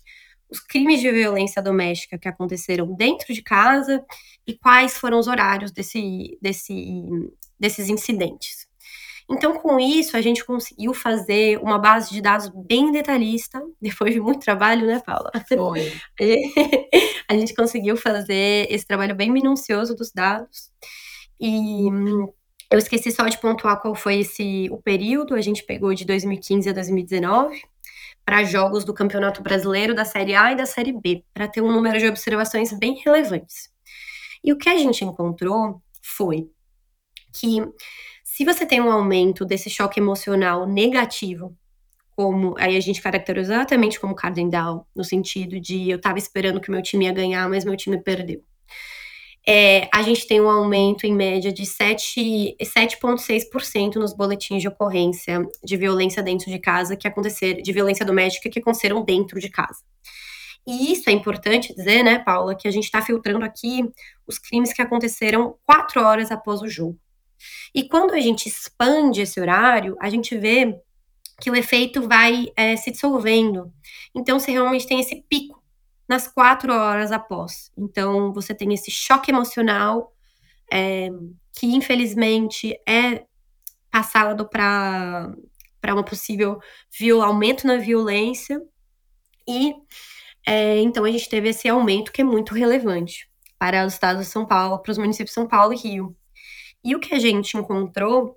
os 0.50 0.60
crimes 0.60 1.00
de 1.00 1.10
violência 1.10 1.62
doméstica 1.62 2.18
que 2.18 2.28
aconteceram 2.28 2.94
dentro 2.94 3.32
de 3.32 3.42
casa 3.42 4.04
e 4.46 4.56
quais 4.56 4.96
foram 4.96 5.18
os 5.18 5.28
horários 5.28 5.70
desse, 5.70 6.38
desse, 6.40 7.02
desses 7.58 7.88
incidentes. 7.88 8.68
Então, 9.30 9.54
com 9.60 9.78
isso, 9.78 10.16
a 10.16 10.20
gente 10.20 10.44
conseguiu 10.44 10.92
fazer 10.92 11.56
uma 11.58 11.78
base 11.78 12.10
de 12.10 12.20
dados 12.20 12.50
bem 12.66 12.90
detalhista, 12.90 13.62
depois 13.80 14.12
de 14.12 14.20
muito 14.20 14.40
trabalho, 14.40 14.86
né, 14.86 15.00
Paula? 15.06 15.30
Foi. 15.48 15.92
a 17.28 17.34
gente 17.34 17.54
conseguiu 17.54 17.96
fazer 17.96 18.66
esse 18.68 18.84
trabalho 18.84 19.14
bem 19.14 19.30
minucioso 19.30 19.94
dos 19.94 20.10
dados. 20.10 20.70
E 21.40 21.86
eu 22.72 22.78
esqueci 22.78 23.12
só 23.12 23.26
de 23.28 23.38
pontuar 23.38 23.80
qual 23.80 23.94
foi 23.94 24.18
esse 24.18 24.68
o 24.70 24.78
período, 24.78 25.34
a 25.34 25.40
gente 25.40 25.62
pegou 25.62 25.94
de 25.94 26.04
2015 26.04 26.68
a 26.68 26.72
2019 26.72 27.62
para 28.30 28.44
jogos 28.44 28.84
do 28.84 28.94
Campeonato 28.94 29.42
Brasileiro, 29.42 29.92
da 29.92 30.04
Série 30.04 30.36
A 30.36 30.52
e 30.52 30.56
da 30.56 30.64
Série 30.64 30.92
B, 30.92 31.24
para 31.34 31.48
ter 31.48 31.60
um 31.60 31.72
número 31.72 31.98
de 31.98 32.06
observações 32.06 32.72
bem 32.72 32.94
relevantes. 33.04 33.68
E 34.44 34.52
o 34.52 34.56
que 34.56 34.68
a 34.68 34.78
gente 34.78 35.04
encontrou 35.04 35.82
foi 36.00 36.48
que 37.34 37.60
se 38.22 38.44
você 38.44 38.64
tem 38.64 38.80
um 38.80 38.92
aumento 38.92 39.44
desse 39.44 39.68
choque 39.68 39.98
emocional 39.98 40.64
negativo, 40.64 41.58
como 42.10 42.54
aí 42.56 42.76
a 42.76 42.80
gente 42.80 43.02
caracterizou 43.02 43.56
exatamente 43.56 43.98
como 43.98 44.14
Cardendal, 44.14 44.86
no 44.94 45.02
sentido 45.02 45.58
de 45.58 45.90
eu 45.90 45.96
estava 45.96 46.16
esperando 46.16 46.60
que 46.60 46.70
meu 46.70 46.82
time 46.82 47.06
ia 47.06 47.12
ganhar, 47.12 47.48
mas 47.48 47.64
meu 47.64 47.76
time 47.76 48.00
perdeu 48.00 48.44
é, 49.46 49.88
a 49.92 50.02
gente 50.02 50.26
tem 50.26 50.40
um 50.40 50.50
aumento 50.50 51.06
em 51.06 51.14
média 51.14 51.52
de 51.52 51.62
7,6% 51.62 53.94
nos 53.96 54.14
boletins 54.14 54.60
de 54.60 54.68
ocorrência 54.68 55.46
de 55.64 55.76
violência 55.76 56.22
dentro 56.22 56.50
de 56.50 56.58
casa 56.58 56.96
que 56.96 57.08
aconteceram, 57.08 57.62
de 57.62 57.72
violência 57.72 58.04
doméstica 58.04 58.50
que 58.50 58.58
aconteceram 58.58 59.02
dentro 59.02 59.40
de 59.40 59.48
casa. 59.48 59.80
E 60.66 60.92
isso 60.92 61.08
é 61.08 61.12
importante 61.12 61.74
dizer, 61.74 62.02
né, 62.02 62.18
Paula, 62.18 62.54
que 62.54 62.68
a 62.68 62.70
gente 62.70 62.84
está 62.84 63.00
filtrando 63.00 63.44
aqui 63.44 63.82
os 64.26 64.38
crimes 64.38 64.72
que 64.72 64.82
aconteceram 64.82 65.56
quatro 65.64 66.02
horas 66.02 66.30
após 66.30 66.60
o 66.60 66.68
jogo. 66.68 66.98
E 67.74 67.88
quando 67.88 68.12
a 68.12 68.20
gente 68.20 68.46
expande 68.46 69.22
esse 69.22 69.40
horário, 69.40 69.96
a 70.00 70.10
gente 70.10 70.36
vê 70.36 70.78
que 71.40 71.50
o 71.50 71.56
efeito 71.56 72.06
vai 72.06 72.48
é, 72.54 72.76
se 72.76 72.90
dissolvendo. 72.90 73.72
Então, 74.14 74.38
você 74.38 74.52
realmente 74.52 74.86
tem 74.86 75.00
esse 75.00 75.24
pico 75.28 75.59
nas 76.10 76.26
quatro 76.26 76.72
horas 76.72 77.12
após. 77.12 77.70
Então, 77.78 78.32
você 78.32 78.52
tem 78.52 78.74
esse 78.74 78.90
choque 78.90 79.30
emocional 79.30 80.12
é, 80.68 81.08
que, 81.56 81.68
infelizmente, 81.68 82.76
é 82.84 83.24
passado 83.92 84.48
para 84.48 85.32
uma 85.84 86.02
possível 86.02 86.58
viol, 86.98 87.22
aumento 87.22 87.64
na 87.64 87.76
violência. 87.76 88.60
E 89.48 89.72
é, 90.44 90.80
então 90.80 91.04
a 91.04 91.10
gente 91.12 91.28
teve 91.28 91.50
esse 91.50 91.68
aumento 91.68 92.10
que 92.10 92.22
é 92.22 92.24
muito 92.24 92.54
relevante 92.54 93.30
para 93.56 93.86
os 93.86 93.92
estados 93.92 94.26
de 94.26 94.32
São 94.32 94.44
Paulo, 94.44 94.80
para 94.82 94.90
os 94.90 94.98
municípios 94.98 95.30
de 95.30 95.34
São 95.34 95.46
Paulo 95.46 95.72
e 95.72 95.76
Rio. 95.76 96.16
E 96.82 96.96
o 96.96 96.98
que 96.98 97.14
a 97.14 97.20
gente 97.20 97.56
encontrou 97.56 98.36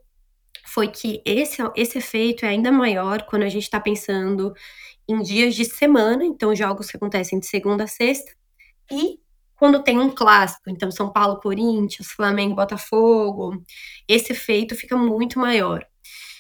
foi 0.63 0.89
que 0.89 1.23
esse, 1.25 1.57
esse 1.75 1.97
efeito 1.97 2.45
é 2.45 2.49
ainda 2.49 2.71
maior 2.71 3.23
quando 3.23 3.41
a 3.41 3.49
gente 3.49 3.63
está 3.63 3.79
pensando 3.79 4.53
em 5.07 5.21
dias 5.21 5.55
de 5.55 5.65
semana, 5.65 6.25
então 6.25 6.55
jogos 6.55 6.89
que 6.89 6.97
acontecem 6.97 7.39
de 7.39 7.45
segunda 7.45 7.85
a 7.85 7.87
sexta, 7.87 8.31
e 8.91 9.19
quando 9.55 9.83
tem 9.83 9.99
um 9.99 10.09
clássico, 10.09 10.69
então 10.69 10.91
São 10.91 11.11
Paulo, 11.11 11.39
Corinthians, 11.39 12.09
Flamengo, 12.09 12.55
Botafogo, 12.55 13.63
esse 14.07 14.33
efeito 14.33 14.75
fica 14.75 14.97
muito 14.97 15.39
maior. 15.39 15.85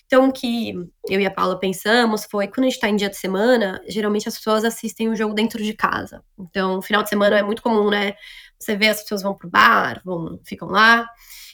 Então, 0.05 0.27
o 0.27 0.31
que 0.31 0.73
eu 1.09 1.19
e 1.19 1.25
a 1.25 1.31
Paula 1.31 1.59
pensamos 1.59 2.25
foi, 2.29 2.47
quando 2.47 2.65
a 2.65 2.69
gente 2.69 2.75
está 2.75 2.89
em 2.89 2.95
dia 2.95 3.09
de 3.09 3.15
semana, 3.15 3.81
geralmente 3.87 4.27
as 4.27 4.35
pessoas 4.37 4.63
assistem 4.63 5.09
o 5.09 5.15
jogo 5.15 5.33
dentro 5.33 5.63
de 5.63 5.73
casa. 5.73 6.23
Então, 6.37 6.81
final 6.81 7.01
de 7.01 7.09
semana 7.09 7.39
é 7.39 7.41
muito 7.41 7.63
comum, 7.63 7.89
né? 7.89 8.13
Você 8.59 8.75
vê 8.75 8.89
as 8.89 9.01
pessoas 9.01 9.23
vão 9.23 9.33
pro 9.33 9.49
bar, 9.49 10.01
vão, 10.05 10.39
ficam 10.45 10.67
lá. 10.67 11.07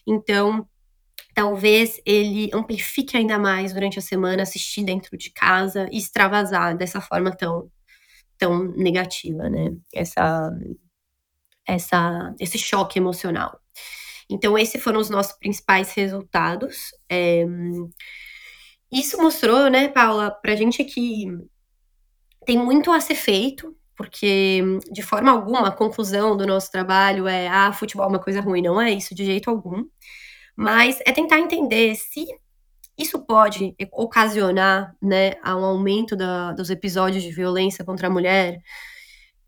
Então, 0.06 0.68
talvez 1.34 2.02
ele 2.06 2.50
amplifique 2.54 3.16
ainda 3.18 3.38
mais 3.38 3.74
durante 3.74 4.00
a 4.00 4.02
semana, 4.02 4.44
assistir 4.44 4.84
dentro 4.84 5.18
de 5.18 5.32
casa 5.32 5.88
e 5.92 5.98
extravasar 5.98 6.76
dessa 6.76 7.02
forma 7.02 7.36
tão, 7.36 7.72
tão 8.38 8.64
negativa, 8.76 9.50
né? 9.50 9.76
Essa, 9.94 10.52
essa, 11.68 12.36
esse 12.40 12.58
choque 12.58 13.00
emocional. 13.00 13.60
Então, 14.30 14.58
esses 14.58 14.82
foram 14.82 15.00
os 15.00 15.10
nossos 15.10 15.34
principais 15.34 15.92
resultados. 15.94 16.92
É, 17.10 17.46
isso 18.92 19.18
mostrou, 19.22 19.70
né, 19.70 19.88
Paula, 19.88 20.32
pra 20.32 20.56
gente 20.56 20.84
que 20.84 21.28
tem 22.46 22.58
muito 22.58 22.92
a 22.92 23.00
ser 23.00 23.16
feito, 23.16 23.76
porque 23.96 24.62
de 24.92 25.02
forma 25.04 25.32
alguma 25.32 25.68
a 25.68 25.72
conclusão 25.72 26.36
do 26.36 26.48
nosso 26.48 26.72
trabalho 26.72 27.28
é 27.28 27.48
ah, 27.48 27.74
futebol 27.74 28.06
é 28.06 28.10
uma 28.10 28.20
coisa 28.20 28.42
ruim, 28.42 28.62
não 28.62 28.82
é 28.82 28.92
isso 28.92 29.14
de 29.14 29.26
jeito 29.26 29.50
algum. 29.50 29.86
Mas 30.60 31.00
é 31.06 31.14
tentar 31.14 31.40
entender 31.40 31.96
se 31.96 32.28
isso 32.98 33.18
pode 33.18 33.74
ocasionar 33.94 34.94
né, 35.02 35.36
um 35.46 35.64
aumento 35.64 36.18
da, 36.18 36.52
dos 36.52 36.70
episódios 36.70 37.24
de 37.24 37.32
violência 37.32 37.86
contra 37.86 38.08
a 38.08 38.10
mulher. 38.10 38.62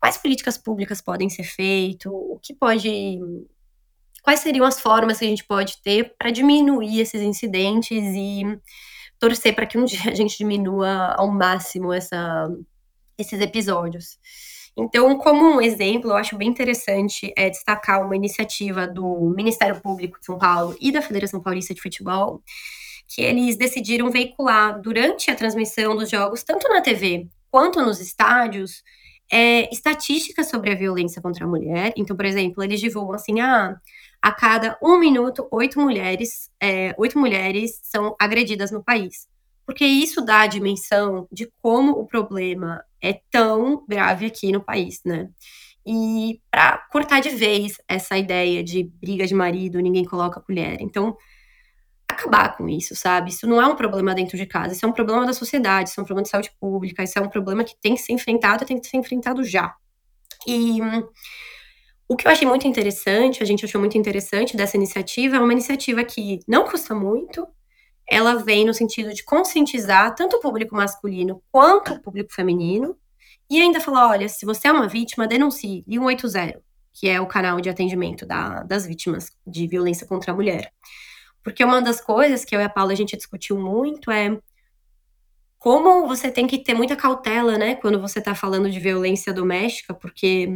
Quais 0.00 0.16
políticas 0.16 0.56
públicas 0.56 1.02
podem 1.02 1.28
ser 1.28 1.44
feitas? 1.44 2.10
O 2.10 2.40
que 2.42 2.54
pode. 2.54 3.20
Quais 4.22 4.40
seriam 4.40 4.64
as 4.64 4.80
formas 4.80 5.18
que 5.18 5.26
a 5.26 5.28
gente 5.28 5.44
pode 5.44 5.82
ter 5.82 6.14
para 6.16 6.30
diminuir 6.30 7.00
esses 7.00 7.20
incidentes 7.20 7.90
e 7.90 8.58
torcer 9.18 9.54
para 9.54 9.66
que 9.66 9.76
um 9.76 9.84
dia 9.84 10.10
a 10.10 10.14
gente 10.14 10.38
diminua 10.38 11.14
ao 11.18 11.30
máximo 11.30 11.92
essa, 11.92 12.48
esses 13.18 13.38
episódios. 13.38 14.18
Então, 14.76 15.18
como 15.18 15.44
um 15.44 15.60
exemplo, 15.60 16.10
eu 16.10 16.16
acho 16.16 16.36
bem 16.36 16.48
interessante 16.48 17.32
é, 17.36 17.50
destacar 17.50 18.04
uma 18.04 18.16
iniciativa 18.16 18.86
do 18.86 19.32
Ministério 19.36 19.80
Público 19.80 20.18
de 20.18 20.24
São 20.24 20.38
Paulo 20.38 20.74
e 20.80 20.90
da 20.90 21.02
Federação 21.02 21.40
Paulista 21.40 21.74
de 21.74 21.82
Futebol, 21.82 22.42
que 23.06 23.20
eles 23.20 23.56
decidiram 23.56 24.10
veicular 24.10 24.80
durante 24.80 25.30
a 25.30 25.34
transmissão 25.34 25.94
dos 25.94 26.08
jogos, 26.10 26.42
tanto 26.42 26.68
na 26.68 26.80
TV 26.80 27.26
quanto 27.50 27.82
nos 27.82 28.00
estádios, 28.00 28.82
é, 29.30 29.72
estatísticas 29.72 30.48
sobre 30.48 30.72
a 30.72 30.74
violência 30.74 31.20
contra 31.20 31.44
a 31.44 31.48
mulher. 31.48 31.92
Então, 31.96 32.16
por 32.16 32.24
exemplo, 32.24 32.62
eles 32.62 32.80
divulgam 32.80 33.14
assim: 33.14 33.40
ah, 33.40 33.76
a 34.22 34.32
cada 34.32 34.78
um 34.82 34.98
minuto, 34.98 35.46
oito 35.50 35.78
mulheres, 35.78 36.50
é, 36.60 36.94
oito 36.96 37.18
mulheres 37.18 37.78
são 37.82 38.16
agredidas 38.18 38.70
no 38.70 38.82
país 38.82 39.30
porque 39.66 39.84
isso 39.84 40.20
dá 40.24 40.42
a 40.42 40.46
dimensão 40.46 41.26
de 41.30 41.50
como 41.60 41.92
o 41.92 42.06
problema 42.06 42.84
é 43.00 43.20
tão 43.30 43.84
grave 43.88 44.26
aqui 44.26 44.52
no 44.52 44.62
país, 44.62 45.00
né? 45.04 45.28
E 45.84 46.40
para 46.50 46.78
cortar 46.90 47.20
de 47.20 47.30
vez 47.30 47.76
essa 47.88 48.16
ideia 48.16 48.62
de 48.62 48.84
briga 49.00 49.26
de 49.26 49.34
marido, 49.34 49.80
ninguém 49.80 50.04
coloca 50.04 50.38
a 50.38 50.42
colher. 50.42 50.80
Então, 50.80 51.16
acabar 52.08 52.56
com 52.56 52.68
isso, 52.68 52.94
sabe? 52.94 53.30
Isso 53.30 53.46
não 53.46 53.60
é 53.60 53.66
um 53.66 53.74
problema 53.74 54.14
dentro 54.14 54.36
de 54.36 54.46
casa, 54.46 54.74
isso 54.74 54.84
é 54.84 54.88
um 54.88 54.92
problema 54.92 55.26
da 55.26 55.32
sociedade, 55.32 55.88
isso 55.88 56.00
é 56.00 56.02
um 56.02 56.06
problema 56.06 56.24
de 56.24 56.28
saúde 56.28 56.52
pública, 56.60 57.02
isso 57.02 57.18
é 57.18 57.22
um 57.22 57.28
problema 57.28 57.64
que 57.64 57.74
tem 57.80 57.94
que 57.94 58.00
ser 58.00 58.12
enfrentado 58.12 58.62
e 58.62 58.66
tem 58.66 58.78
que 58.78 58.86
ser 58.86 58.96
enfrentado 58.96 59.42
já. 59.42 59.74
E 60.46 60.78
o 62.08 62.16
que 62.16 62.26
eu 62.26 62.30
achei 62.30 62.46
muito 62.46 62.68
interessante, 62.68 63.42
a 63.42 63.46
gente 63.46 63.64
achou 63.64 63.80
muito 63.80 63.96
interessante 63.96 64.56
dessa 64.56 64.76
iniciativa, 64.76 65.36
é 65.36 65.40
uma 65.40 65.52
iniciativa 65.52 66.04
que 66.04 66.40
não 66.46 66.64
custa 66.64 66.94
muito, 66.94 67.46
ela 68.12 68.34
vem 68.34 68.66
no 68.66 68.74
sentido 68.74 69.14
de 69.14 69.24
conscientizar 69.24 70.14
tanto 70.14 70.36
o 70.36 70.40
público 70.40 70.76
masculino 70.76 71.42
quanto 71.50 71.94
o 71.94 72.00
público 72.02 72.30
feminino, 72.30 72.94
e 73.48 73.58
ainda 73.58 73.80
falar: 73.80 74.10
olha, 74.10 74.28
se 74.28 74.44
você 74.44 74.68
é 74.68 74.72
uma 74.72 74.86
vítima, 74.86 75.26
denuncie, 75.26 75.82
e 75.88 75.98
180, 75.98 76.62
que 76.92 77.08
é 77.08 77.18
o 77.18 77.26
canal 77.26 77.58
de 77.58 77.70
atendimento 77.70 78.26
da, 78.26 78.64
das 78.64 78.86
vítimas 78.86 79.30
de 79.46 79.66
violência 79.66 80.06
contra 80.06 80.30
a 80.30 80.34
mulher. 80.34 80.70
Porque 81.42 81.64
uma 81.64 81.80
das 81.80 82.02
coisas 82.02 82.44
que 82.44 82.54
eu 82.54 82.60
e 82.60 82.64
a 82.64 82.68
Paula 82.68 82.92
a 82.92 82.94
gente 82.94 83.16
discutiu 83.16 83.58
muito 83.58 84.10
é 84.10 84.38
como 85.58 86.06
você 86.06 86.30
tem 86.30 86.46
que 86.46 86.58
ter 86.58 86.74
muita 86.74 86.94
cautela, 86.94 87.56
né, 87.56 87.76
quando 87.76 87.98
você 87.98 88.18
está 88.18 88.34
falando 88.34 88.70
de 88.70 88.78
violência 88.78 89.32
doméstica, 89.32 89.94
porque 89.94 90.48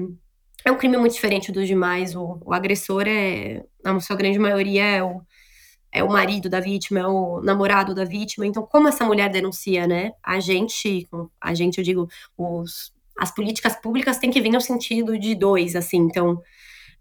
é 0.62 0.70
um 0.70 0.76
crime 0.76 0.98
muito 0.98 1.14
diferente 1.14 1.50
dos 1.50 1.66
demais. 1.66 2.14
O, 2.14 2.38
o 2.44 2.52
agressor 2.52 3.04
é, 3.06 3.64
na 3.82 3.98
sua 4.00 4.16
grande 4.16 4.38
maioria, 4.38 4.84
é 4.84 5.02
o 5.02 5.22
é 5.96 6.04
o 6.04 6.12
marido 6.12 6.50
da 6.50 6.60
vítima, 6.60 7.00
é 7.00 7.06
o 7.06 7.40
namorado 7.40 7.94
da 7.94 8.04
vítima. 8.04 8.46
Então, 8.46 8.62
como 8.62 8.86
essa 8.86 9.04
mulher 9.04 9.30
denuncia, 9.30 9.86
né? 9.86 10.12
A 10.22 10.38
gente, 10.38 11.08
a 11.40 11.54
gente, 11.54 11.78
eu 11.78 11.84
digo, 11.84 12.08
os, 12.36 12.92
as 13.18 13.34
políticas 13.34 13.74
públicas 13.80 14.18
têm 14.18 14.30
que 14.30 14.40
vir 14.40 14.50
no 14.50 14.60
sentido 14.60 15.18
de 15.18 15.34
dois, 15.34 15.74
assim. 15.74 15.96
Então, 15.96 16.42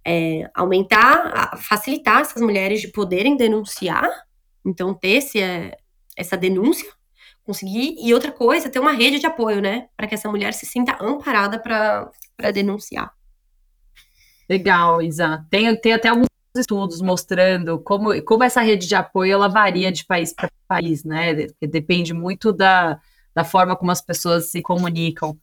é, 0.05 0.49
aumentar, 0.53 1.57
facilitar 1.57 2.21
essas 2.21 2.41
mulheres 2.41 2.79
de 2.79 2.87
poderem 2.87 3.35
denunciar, 3.35 4.09
então 4.65 4.93
ter 4.93 5.17
esse, 5.17 5.41
é, 5.41 5.75
essa 6.15 6.37
denúncia, 6.37 6.89
conseguir, 7.43 7.95
e 7.99 8.13
outra 8.13 8.31
coisa, 8.31 8.69
ter 8.69 8.79
uma 8.79 8.93
rede 8.93 9.19
de 9.19 9.25
apoio, 9.25 9.61
né, 9.61 9.89
para 9.97 10.07
que 10.07 10.15
essa 10.15 10.29
mulher 10.29 10.53
se 10.53 10.65
sinta 10.65 10.97
amparada 11.01 11.59
para 11.59 12.11
denunciar. 12.53 13.11
Legal, 14.49 15.01
Isa. 15.01 15.45
Tem, 15.49 15.75
tem 15.75 15.93
até 15.93 16.07
alguns 16.07 16.27
estudos 16.55 17.01
mostrando 17.01 17.79
como, 17.79 18.21
como 18.23 18.43
essa 18.43 18.61
rede 18.61 18.87
de 18.87 18.95
apoio 18.95 19.33
ela 19.33 19.47
varia 19.47 19.91
de 19.91 20.05
país 20.05 20.33
para 20.33 20.49
país, 20.67 21.03
né? 21.03 21.47
Depende 21.61 22.13
muito 22.13 22.51
da, 22.51 22.99
da 23.33 23.43
forma 23.43 23.75
como 23.75 23.91
as 23.91 24.01
pessoas 24.01 24.49
se 24.49 24.61
comunicam. 24.61 25.37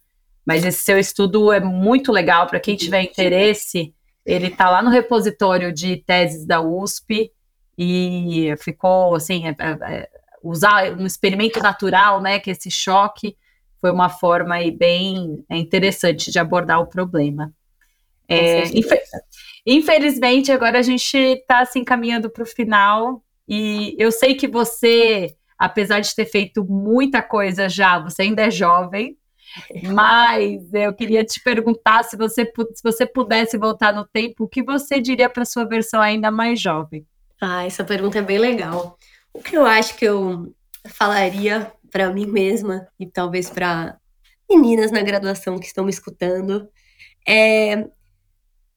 Mas 0.44 0.64
esse 0.64 0.82
seu 0.82 0.98
estudo 0.98 1.52
é 1.52 1.60
muito 1.60 2.10
legal 2.10 2.46
para 2.46 2.58
quem 2.58 2.76
tiver 2.76 3.02
interesse. 3.02 3.94
Ele 4.26 4.48
está 4.48 4.70
lá 4.70 4.82
no 4.82 4.90
repositório 4.90 5.72
de 5.72 5.96
teses 5.98 6.44
da 6.44 6.60
USP 6.60 7.30
e 7.78 8.54
ficou 8.58 9.14
assim, 9.14 9.46
é, 9.46 9.56
é, 9.58 9.94
é, 9.94 10.08
usar 10.42 10.92
um 10.98 11.06
experimento 11.06 11.60
natural, 11.60 12.20
né? 12.20 12.38
Que 12.40 12.50
esse 12.50 12.70
choque 12.70 13.36
foi 13.80 13.90
uma 13.90 14.08
forma 14.08 14.56
aí 14.56 14.70
bem 14.70 15.44
é, 15.48 15.56
interessante 15.56 16.30
de 16.30 16.38
abordar 16.38 16.80
o 16.80 16.86
problema. 16.86 17.52
É, 18.32 18.64
Infelizmente, 19.64 20.50
agora 20.50 20.78
a 20.78 20.82
gente 20.82 21.16
está 21.16 21.64
se 21.64 21.78
encaminhando 21.78 22.28
para 22.28 22.42
o 22.42 22.46
final. 22.46 23.22
E 23.48 23.94
eu 23.98 24.10
sei 24.10 24.34
que 24.34 24.48
você, 24.48 25.34
apesar 25.58 26.00
de 26.00 26.14
ter 26.14 26.26
feito 26.26 26.64
muita 26.64 27.22
coisa 27.22 27.68
já, 27.68 27.98
você 27.98 28.22
ainda 28.22 28.42
é 28.42 28.50
jovem. 28.50 29.16
Mas 29.92 30.72
eu 30.72 30.92
queria 30.94 31.24
te 31.24 31.40
perguntar 31.42 32.02
se 32.04 32.16
você, 32.16 32.44
se 32.44 32.82
você 32.82 33.06
pudesse 33.06 33.58
voltar 33.58 33.92
no 33.92 34.06
tempo, 34.06 34.44
o 34.44 34.48
que 34.48 34.62
você 34.62 35.00
diria 35.00 35.28
para 35.28 35.44
sua 35.44 35.64
versão 35.64 36.00
ainda 36.00 36.30
mais 36.30 36.60
jovem? 36.60 37.06
Ah, 37.40 37.64
essa 37.66 37.84
pergunta 37.84 38.18
é 38.18 38.22
bem 38.22 38.38
legal. 38.38 38.96
O 39.32 39.40
que 39.40 39.56
eu 39.56 39.66
acho 39.66 39.96
que 39.96 40.04
eu 40.04 40.54
falaria 40.88 41.72
para 41.90 42.10
mim 42.10 42.26
mesma 42.26 42.88
e 42.98 43.06
talvez 43.06 43.50
para 43.50 43.98
meninas 44.50 44.90
na 44.90 45.02
graduação 45.02 45.58
que 45.58 45.66
estão 45.66 45.84
me 45.84 45.90
escutando 45.90 46.68
é 47.26 47.86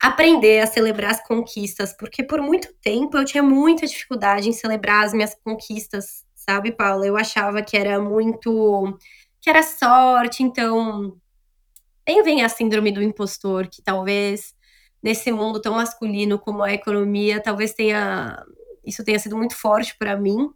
aprender 0.07 0.59
a 0.61 0.67
celebrar 0.67 1.11
as 1.11 1.25
conquistas, 1.25 1.93
porque 1.93 2.23
por 2.23 2.41
muito 2.41 2.73
tempo 2.81 3.17
eu 3.17 3.25
tinha 3.25 3.43
muita 3.43 3.87
dificuldade 3.87 4.47
em 4.47 4.53
celebrar 4.53 5.05
as 5.05 5.13
minhas 5.13 5.35
conquistas, 5.43 6.23
sabe, 6.35 6.71
Paula? 6.71 7.05
Eu 7.05 7.17
achava 7.17 7.61
que 7.61 7.75
era 7.75 7.99
muito. 7.99 8.97
que 9.41 9.49
era 9.49 9.63
sorte, 9.63 10.43
então. 10.43 11.17
Bem 12.05 12.21
vem 12.23 12.43
a 12.43 12.49
síndrome 12.49 12.91
do 12.91 13.01
impostor, 13.01 13.67
que 13.67 13.81
talvez 13.81 14.53
nesse 15.01 15.31
mundo 15.31 15.61
tão 15.61 15.75
masculino 15.75 16.37
como 16.39 16.63
a 16.63 16.73
economia, 16.73 17.41
talvez 17.41 17.73
tenha. 17.73 18.43
Isso 18.85 19.03
tenha 19.03 19.19
sido 19.19 19.35
muito 19.37 19.55
forte 19.55 19.95
para 19.97 20.15
mim. 20.15 20.49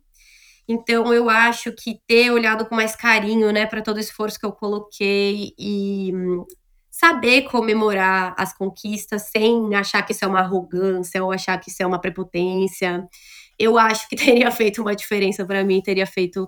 Então, 0.67 1.11
eu 1.13 1.29
acho 1.29 1.71
que 1.73 1.99
ter 2.07 2.31
olhado 2.31 2.65
com 2.67 2.75
mais 2.75 2.95
carinho, 2.95 3.51
né, 3.51 3.65
para 3.65 3.81
todo 3.81 3.97
o 3.97 3.99
esforço 3.99 4.39
que 4.39 4.45
eu 4.45 4.51
coloquei 4.51 5.53
e 5.57 6.13
saber 6.99 7.43
comemorar 7.43 8.35
as 8.37 8.53
conquistas 8.53 9.29
sem 9.31 9.73
achar 9.73 10.01
que 10.01 10.11
isso 10.11 10.25
é 10.25 10.27
uma 10.27 10.41
arrogância 10.41 11.23
ou 11.23 11.31
achar 11.31 11.57
que 11.57 11.69
isso 11.69 11.81
é 11.81 11.85
uma 11.85 12.01
prepotência. 12.01 13.07
Eu 13.57 13.77
acho 13.77 14.09
que 14.09 14.17
teria 14.17 14.51
feito 14.51 14.81
uma 14.81 14.93
diferença 14.93 15.45
para 15.45 15.63
mim, 15.63 15.81
teria 15.81 16.05
feito 16.05 16.45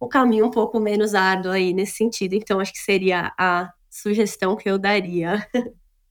o 0.00 0.08
caminho 0.08 0.46
um 0.46 0.50
pouco 0.50 0.80
menos 0.80 1.14
árduo 1.14 1.52
aí 1.52 1.72
nesse 1.72 1.92
sentido. 1.92 2.34
Então, 2.34 2.58
acho 2.58 2.72
que 2.72 2.80
seria 2.80 3.32
a 3.38 3.72
sugestão 3.88 4.56
que 4.56 4.68
eu 4.68 4.78
daria. 4.78 5.46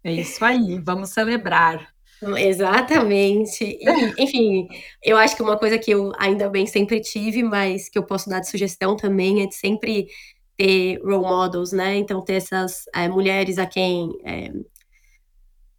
É 0.06 0.12
isso 0.14 0.44
aí, 0.44 0.80
vamos 0.80 1.10
celebrar. 1.10 1.94
Exatamente. 2.38 3.64
E, 3.64 4.24
enfim, 4.24 4.68
eu 5.04 5.18
acho 5.18 5.36
que 5.36 5.42
uma 5.42 5.58
coisa 5.58 5.78
que 5.78 5.92
eu 5.92 6.14
ainda 6.18 6.50
bem 6.50 6.66
sempre 6.66 7.02
tive, 7.02 7.44
mas 7.44 7.90
que 7.90 7.98
eu 7.98 8.04
posso 8.06 8.30
dar 8.30 8.40
de 8.40 8.50
sugestão 8.50 8.96
também 8.96 9.44
é 9.44 9.46
de 9.46 9.56
sempre 9.56 10.08
ter 10.58 11.00
role 11.04 11.24
models, 11.24 11.72
né? 11.72 11.96
Então, 11.96 12.22
ter 12.22 12.34
essas 12.34 12.86
é, 12.94 13.08
mulheres 13.08 13.58
a 13.58 13.66
quem 13.66 14.12
é, 14.24 14.52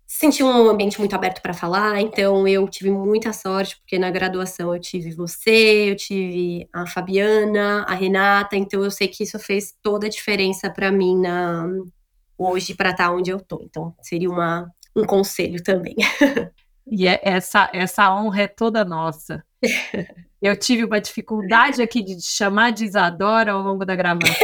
sentir 0.07 0.45
um 0.45 0.69
ambiente 0.69 0.99
muito 0.99 1.15
aberto 1.15 1.41
para 1.43 1.53
falar. 1.53 2.01
Então, 2.01 2.47
eu 2.47 2.69
tive 2.69 2.91
muita 2.91 3.33
sorte, 3.33 3.77
porque 3.79 3.99
na 3.99 4.11
graduação 4.11 4.75
eu 4.75 4.81
tive 4.81 5.11
você, 5.13 5.91
eu 5.91 5.97
tive 5.97 6.69
a 6.73 6.87
Fabiana, 6.87 7.85
a 7.89 7.95
Renata. 7.95 8.57
Então, 8.57 8.83
eu 8.85 8.91
sei 8.91 9.09
que 9.09 9.25
isso 9.25 9.39
fez 9.39 9.75
toda 9.83 10.07
a 10.07 10.11
diferença 10.11 10.71
para 10.71 10.91
mim 10.91 11.21
na, 11.21 11.67
hoje 12.39 12.75
para 12.75 12.91
estar 12.91 13.09
tá 13.09 13.13
onde 13.13 13.31
eu 13.31 13.41
tô. 13.41 13.61
Então, 13.63 13.95
seria 14.03 14.31
uma, 14.31 14.71
um 14.95 15.05
conselho 15.05 15.63
também. 15.63 15.97
E 16.87 17.07
é, 17.07 17.19
essa, 17.23 17.71
essa 17.73 18.15
honra 18.15 18.43
é 18.43 18.47
toda 18.47 18.85
nossa. 18.85 19.43
Eu 20.43 20.55
tive 20.59 20.85
uma 20.85 21.01
dificuldade 21.01 21.81
aqui 21.81 22.03
de 22.03 22.19
te 22.19 22.27
chamar 22.27 22.71
de 22.71 22.85
Isadora 22.85 23.53
ao 23.53 23.63
longo 23.63 23.83
da 23.83 23.97
gravação. 23.97 24.35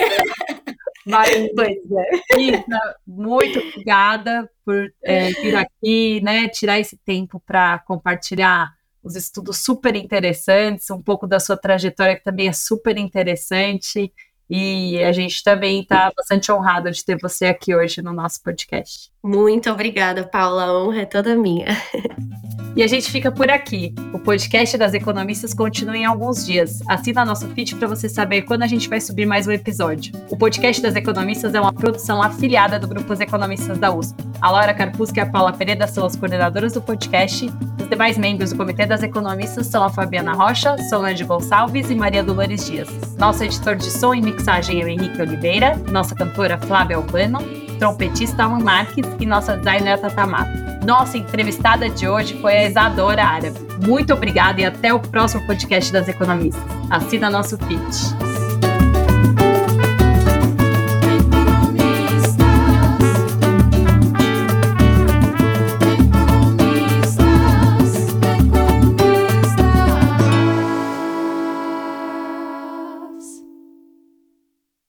Pois 1.54 1.78
é. 1.92 2.40
Isa, 2.40 2.96
muito 3.06 3.58
obrigada 3.58 4.50
por 4.64 4.92
é, 5.02 5.30
vir 5.32 5.56
aqui, 5.56 6.20
né? 6.22 6.48
Tirar 6.48 6.78
esse 6.78 6.96
tempo 6.98 7.40
para 7.40 7.78
compartilhar 7.80 8.74
os 9.02 9.16
estudos 9.16 9.58
super 9.58 9.96
interessantes, 9.96 10.90
um 10.90 11.02
pouco 11.02 11.26
da 11.26 11.40
sua 11.40 11.56
trajetória 11.56 12.16
que 12.16 12.24
também 12.24 12.48
é 12.48 12.52
super 12.52 12.98
interessante. 12.98 14.12
E 14.50 15.00
a 15.04 15.12
gente 15.12 15.44
também 15.44 15.82
está 15.82 16.10
bastante 16.14 16.50
honrado 16.50 16.90
de 16.90 17.04
ter 17.04 17.16
você 17.16 17.46
aqui 17.46 17.72
hoje 17.72 18.02
no 18.02 18.12
nosso 18.12 18.42
podcast. 18.42 19.08
Muito 19.22 19.70
obrigada, 19.70 20.24
Paula. 20.24 20.64
A 20.64 20.82
honra 20.82 21.02
é 21.02 21.06
toda 21.06 21.36
minha. 21.36 21.66
E 22.76 22.84
a 22.84 22.86
gente 22.86 23.10
fica 23.10 23.32
por 23.32 23.50
aqui. 23.50 23.92
O 24.12 24.18
podcast 24.18 24.78
das 24.78 24.94
economistas 24.94 25.52
continua 25.52 25.96
em 25.96 26.04
alguns 26.04 26.46
dias. 26.46 26.78
Assina 26.88 27.24
nosso 27.24 27.48
feed 27.48 27.74
para 27.74 27.88
você 27.88 28.08
saber 28.08 28.42
quando 28.42 28.62
a 28.62 28.66
gente 28.66 28.88
vai 28.88 29.00
subir 29.00 29.26
mais 29.26 29.48
um 29.48 29.50
episódio. 29.50 30.12
O 30.30 30.36
podcast 30.36 30.80
das 30.80 30.94
economistas 30.94 31.52
é 31.52 31.60
uma 31.60 31.72
produção 31.72 32.22
afiliada 32.22 32.78
do 32.78 32.86
Grupo 32.86 33.12
Os 33.12 33.18
Economistas 33.18 33.76
da 33.76 33.92
USP. 33.92 34.22
A 34.40 34.50
Laura 34.52 34.72
Carpusca 34.72 35.18
e 35.18 35.22
a 35.22 35.26
Paula 35.26 35.52
Pereira 35.52 35.86
são 35.88 36.06
as 36.06 36.14
coordenadoras 36.14 36.72
do 36.72 36.80
podcast. 36.80 37.50
Demais 37.90 38.16
membros 38.16 38.50
do 38.50 38.56
Comitê 38.56 38.86
das 38.86 39.02
Economistas 39.02 39.66
são 39.66 39.82
a 39.82 39.90
Fabiana 39.90 40.32
Rocha, 40.32 40.78
Solange 40.88 41.24
Gonçalves 41.24 41.90
e 41.90 41.94
Maria 41.96 42.22
Dolores 42.22 42.64
Dias. 42.64 42.88
Nosso 43.18 43.42
editor 43.42 43.74
de 43.74 43.90
som 43.90 44.14
e 44.14 44.22
mixagem 44.22 44.80
é 44.80 44.84
o 44.84 44.88
Henrique 44.88 45.20
Oliveira, 45.20 45.76
nossa 45.90 46.14
cantora 46.14 46.56
Flávia 46.56 46.96
Albano, 46.96 47.40
trompetista 47.80 48.44
Alan 48.44 48.60
Marques 48.60 49.04
e 49.18 49.26
nossa 49.26 49.56
designer 49.56 49.98
Tata 49.98 50.24
Mato. 50.24 50.86
Nossa 50.86 51.18
entrevistada 51.18 51.90
de 51.90 52.06
hoje 52.06 52.40
foi 52.40 52.56
a 52.58 52.68
Isadora 52.68 53.24
Árabe. 53.24 53.58
Muito 53.84 54.14
obrigada 54.14 54.60
e 54.60 54.64
até 54.64 54.94
o 54.94 55.00
próximo 55.00 55.44
podcast 55.44 55.92
das 55.92 56.06
economistas. 56.06 56.62
Assina 56.90 57.28
nosso 57.28 57.58
feed. 57.58 58.39